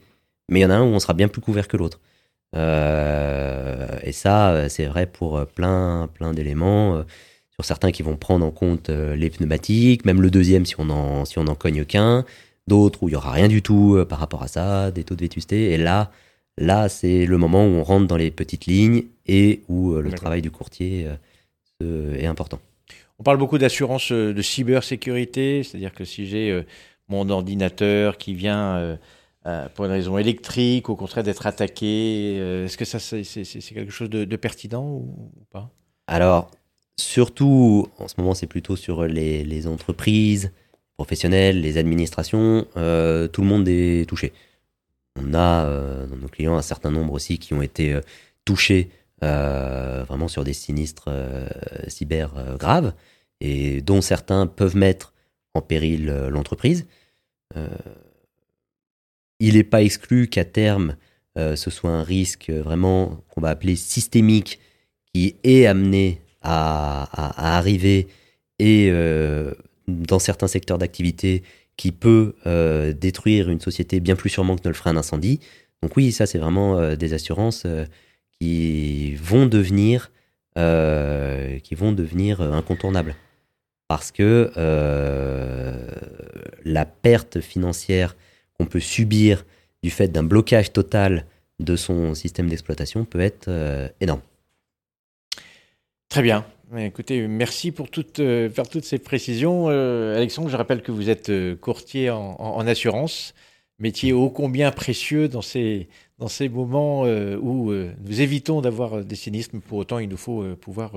Mais 0.52 0.60
il 0.60 0.64
y 0.64 0.66
en 0.66 0.70
a 0.70 0.76
un 0.76 0.84
où 0.84 0.94
on 0.94 1.00
sera 1.00 1.14
bien 1.14 1.30
plus 1.30 1.42
couvert 1.42 1.68
que 1.68 1.78
l'autre. 1.78 2.00
Euh, 2.56 3.88
et 4.04 4.12
ça, 4.12 4.52
euh, 4.52 4.70
c'est 4.70 4.86
vrai 4.86 5.06
pour 5.06 5.38
euh, 5.38 5.46
plein, 5.46 6.10
plein 6.14 6.34
d'éléments. 6.34 7.04
sur 7.52 7.66
certains 7.66 7.92
qui 7.92 8.04
vont 8.04 8.18
prendre 8.18 8.46
en 8.46 8.52
compte 8.52 8.90
les 8.90 9.30
pneumatiques, 9.30 10.06
même 10.06 10.22
le 10.22 10.30
deuxième 10.32 10.66
si 10.66 10.76
on 10.78 10.90
en, 10.90 11.26
si 11.26 11.40
on 11.40 11.48
en 11.48 11.56
cogne 11.56 11.86
qu'un. 11.86 12.26
D'autres 12.68 13.04
où 13.04 13.10
il 13.10 13.14
y 13.14 13.16
aura 13.16 13.32
rien 13.32 13.48
du 13.48 13.62
tout 13.62 14.04
par 14.08 14.20
rapport 14.20 14.44
à 14.44 14.48
ça, 14.48 14.92
des 14.92 15.04
taux 15.04 15.16
de 15.16 15.22
vétusté. 15.22 15.72
Et 15.72 15.78
là, 15.78 16.12
là, 16.58 16.90
c'est 16.90 17.26
le 17.26 17.38
moment 17.38 17.66
où 17.66 17.70
on 17.70 17.84
rentre 17.84 18.08
dans 18.08 18.18
les 18.18 18.32
petites 18.32 18.66
lignes 18.66 19.04
et 19.26 19.62
où 19.68 19.94
le 19.96 20.12
travail 20.12 20.42
du 20.42 20.52
courtier 20.52 21.08
est 21.82 22.26
important. 22.26 22.60
On 23.20 23.24
parle 23.24 23.38
beaucoup 23.38 23.58
d'assurance 23.58 24.12
de 24.12 24.42
cybersécurité, 24.42 25.64
c'est-à-dire 25.64 25.94
que 25.94 26.06
si 26.06 26.28
j'ai 26.28 26.64
mon 27.10 27.30
ordinateur 27.30 28.18
qui 28.18 28.34
vient 28.34 28.98
euh, 29.48 29.68
pour 29.70 29.86
une 29.86 29.92
raison 29.92 30.20
électrique, 30.20 30.90
au 30.90 30.96
contraire 30.96 31.24
d'être 31.24 31.48
attaqué, 31.48 32.38
euh, 32.40 32.66
est-ce 32.66 32.78
que 32.78 32.86
ça 32.86 33.00
c'est 33.00 33.24
quelque 33.74 33.92
chose 33.92 34.10
de, 34.10 34.36
pertinent 34.36 34.86
ou, 34.86 35.32
pas? 35.50 35.72
Alors, 36.06 36.52
surtout, 37.00 37.88
en 37.98 38.08
ce 38.08 38.14
moment, 38.20 38.36
c'est 38.36 38.46
plutôt 38.46 38.76
sur 38.76 39.06
les, 39.06 39.68
entreprises 39.68 40.52
professionnelles, 40.96 41.60
les 41.60 41.80
administrations, 41.80 42.68
euh, 42.78 43.28
tout 43.28 43.42
le 43.42 43.48
monde 43.48 43.68
est 43.68 44.08
touché. 44.08 44.32
On 45.20 45.34
a 45.34 45.66
dans 46.06 46.16
nos 46.16 46.28
clients 46.28 46.56
un 46.56 46.62
certain 46.62 46.92
nombre 46.92 47.14
aussi 47.14 47.40
qui 47.40 47.54
ont 47.54 47.62
été 47.62 48.00
touchés 48.46 48.90
vraiment 49.22 50.28
sur 50.28 50.44
des 50.44 50.54
sinistres 50.54 51.10
cyber 51.88 52.56
graves 52.58 52.94
et 53.42 53.82
dont 53.82 54.00
certains 54.02 54.48
peuvent 54.48 54.78
mettre 54.78 55.14
en 55.54 55.62
péril 55.62 56.06
l'entreprise. 56.30 56.88
Il 59.44 59.56
n'est 59.56 59.64
pas 59.64 59.82
exclu 59.82 60.28
qu'à 60.28 60.46
terme, 60.46 60.96
euh, 61.36 61.56
ce 61.56 61.72
soit 61.72 61.90
un 61.90 62.04
risque 62.04 62.52
euh, 62.52 62.62
vraiment 62.62 63.24
qu'on 63.30 63.42
va 63.42 63.50
appeler 63.50 63.76
systémique 63.76 64.60
qui 65.12 65.36
est 65.44 65.66
amené 65.66 66.22
à, 66.44 67.58
arriver 67.58 68.08
et 68.60 68.90
euh, 68.92 69.52
dans 69.88 70.20
certains 70.20 70.48
secteurs 70.48 70.78
d'activité 70.78 71.42
qui 71.76 71.92
peut 71.92 72.36
détruire 73.00 73.50
une 73.50 73.60
société 73.60 74.00
bien 74.00 74.16
plus 74.16 74.30
sûrement 74.30 74.56
que 74.56 74.62
ne 74.64 74.70
le 74.70 74.76
ferait 74.76 74.92
un 74.92 74.98
incendie. 74.98 75.40
Donc 75.82 75.98
oui, 75.98 76.12
ça 76.12 76.28
c'est 76.28 76.38
vraiment 76.38 76.96
des 76.96 77.14
assurances 77.14 77.66
qui 78.40 79.16
vont 79.16 79.48
devenir 79.48 80.12
incontournables 80.56 83.16
parce 83.88 84.12
que 84.12 84.52
la 86.64 86.86
perte 86.86 87.42
financière 87.42 88.16
qu'on 88.62 88.67
peut 88.67 88.80
subir 88.80 89.45
du 89.82 89.89
fait 89.89 90.10
d'un 90.10 90.24
blocage 90.24 90.71
total 90.71 91.26
de 91.60 91.76
son 91.76 92.13
système 92.13 92.47
d'exploitation 92.47 93.06
peut 93.06 93.19
être 93.19 93.47
euh, 93.47 93.88
énorme. 94.00 94.21
Très 96.10 96.21
bien. 96.21 96.45
Écoutez, 96.78 97.28
merci 97.28 97.71
pour 97.71 97.89
toutes, 97.89 98.19
euh, 98.19 98.50
toutes 98.69 98.86
ces 98.86 99.00
précisions. 99.00 99.65
Euh, 99.69 100.15
Alexandre, 100.15 100.50
je 100.50 100.56
rappelle 100.56 100.82
que 100.82 100.91
vous 100.91 101.10
êtes 101.10 101.32
courtier 101.60 102.10
en, 102.10 102.36
en- 102.39 102.58
en 102.58 102.67
assurance, 102.67 103.34
métier 103.80 104.13
ô 104.13 104.30
combien 104.30 104.71
précieux 104.71 105.28
dans 105.28 105.41
ces, 105.41 105.89
dans 106.19 106.28
ces 106.28 106.47
moments 106.47 107.02
où 107.04 107.74
nous 107.74 108.21
évitons 108.21 108.62
d'avoir 108.62 109.04
des 109.04 109.15
mais 109.54 109.60
pour 109.60 109.80
autant, 109.80 110.00
il 110.00 110.08
nous 110.08 110.17
faut 110.17 110.56
pouvoir 110.56 110.91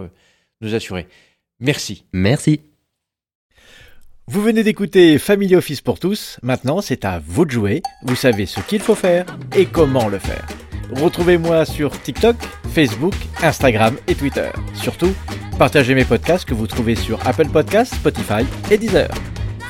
nous 0.60 0.74
assurer. 0.74 1.06
Merci. 1.60 2.04
Merci. 2.12 2.60
Vous 4.26 4.40
venez 4.40 4.62
d'écouter 4.62 5.18
Family 5.18 5.54
Office 5.54 5.82
pour 5.82 5.98
tous. 6.00 6.38
Maintenant, 6.42 6.80
c'est 6.80 7.04
à 7.04 7.20
vous 7.24 7.44
de 7.44 7.50
jouer. 7.50 7.82
Vous 8.04 8.16
savez 8.16 8.46
ce 8.46 8.58
qu'il 8.60 8.80
faut 8.80 8.94
faire 8.94 9.26
et 9.54 9.66
comment 9.66 10.08
le 10.08 10.18
faire. 10.18 10.46
Retrouvez-moi 10.92 11.66
sur 11.66 11.90
TikTok, 12.00 12.36
Facebook, 12.72 13.12
Instagram 13.42 13.98
et 14.06 14.14
Twitter. 14.14 14.48
Surtout, 14.72 15.12
partagez 15.58 15.94
mes 15.94 16.06
podcasts 16.06 16.46
que 16.46 16.54
vous 16.54 16.66
trouvez 16.66 16.94
sur 16.94 17.24
Apple 17.26 17.48
Podcasts, 17.50 17.96
Spotify 17.96 18.46
et 18.70 18.78
Deezer. 18.78 19.10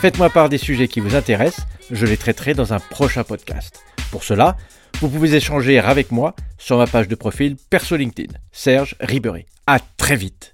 Faites-moi 0.01 0.31
part 0.31 0.49
des 0.49 0.59
sujets 0.59 0.87
qui 0.87 1.01
vous 1.01 1.17
intéressent, 1.17 1.67
je 1.91 2.07
les 2.07 2.17
traiterai 2.17 2.55
dans 2.55 2.73
un 2.73 2.79
prochain 2.79 3.25
podcast. 3.25 3.83
Pour 4.13 4.23
cela, 4.23 4.57
vous 5.01 5.09
pouvez 5.09 5.35
échanger 5.35 5.81
avec 5.81 6.13
moi 6.13 6.37
sur 6.59 6.79
ma 6.79 6.87
page 6.87 7.09
de 7.09 7.17
profil 7.17 7.57
perso 7.71 7.97
LinkedIn, 7.97 8.33
Serge 8.53 8.95
Ribéry. 9.01 9.47
À 9.67 9.81
très 9.81 10.15
vite. 10.15 10.54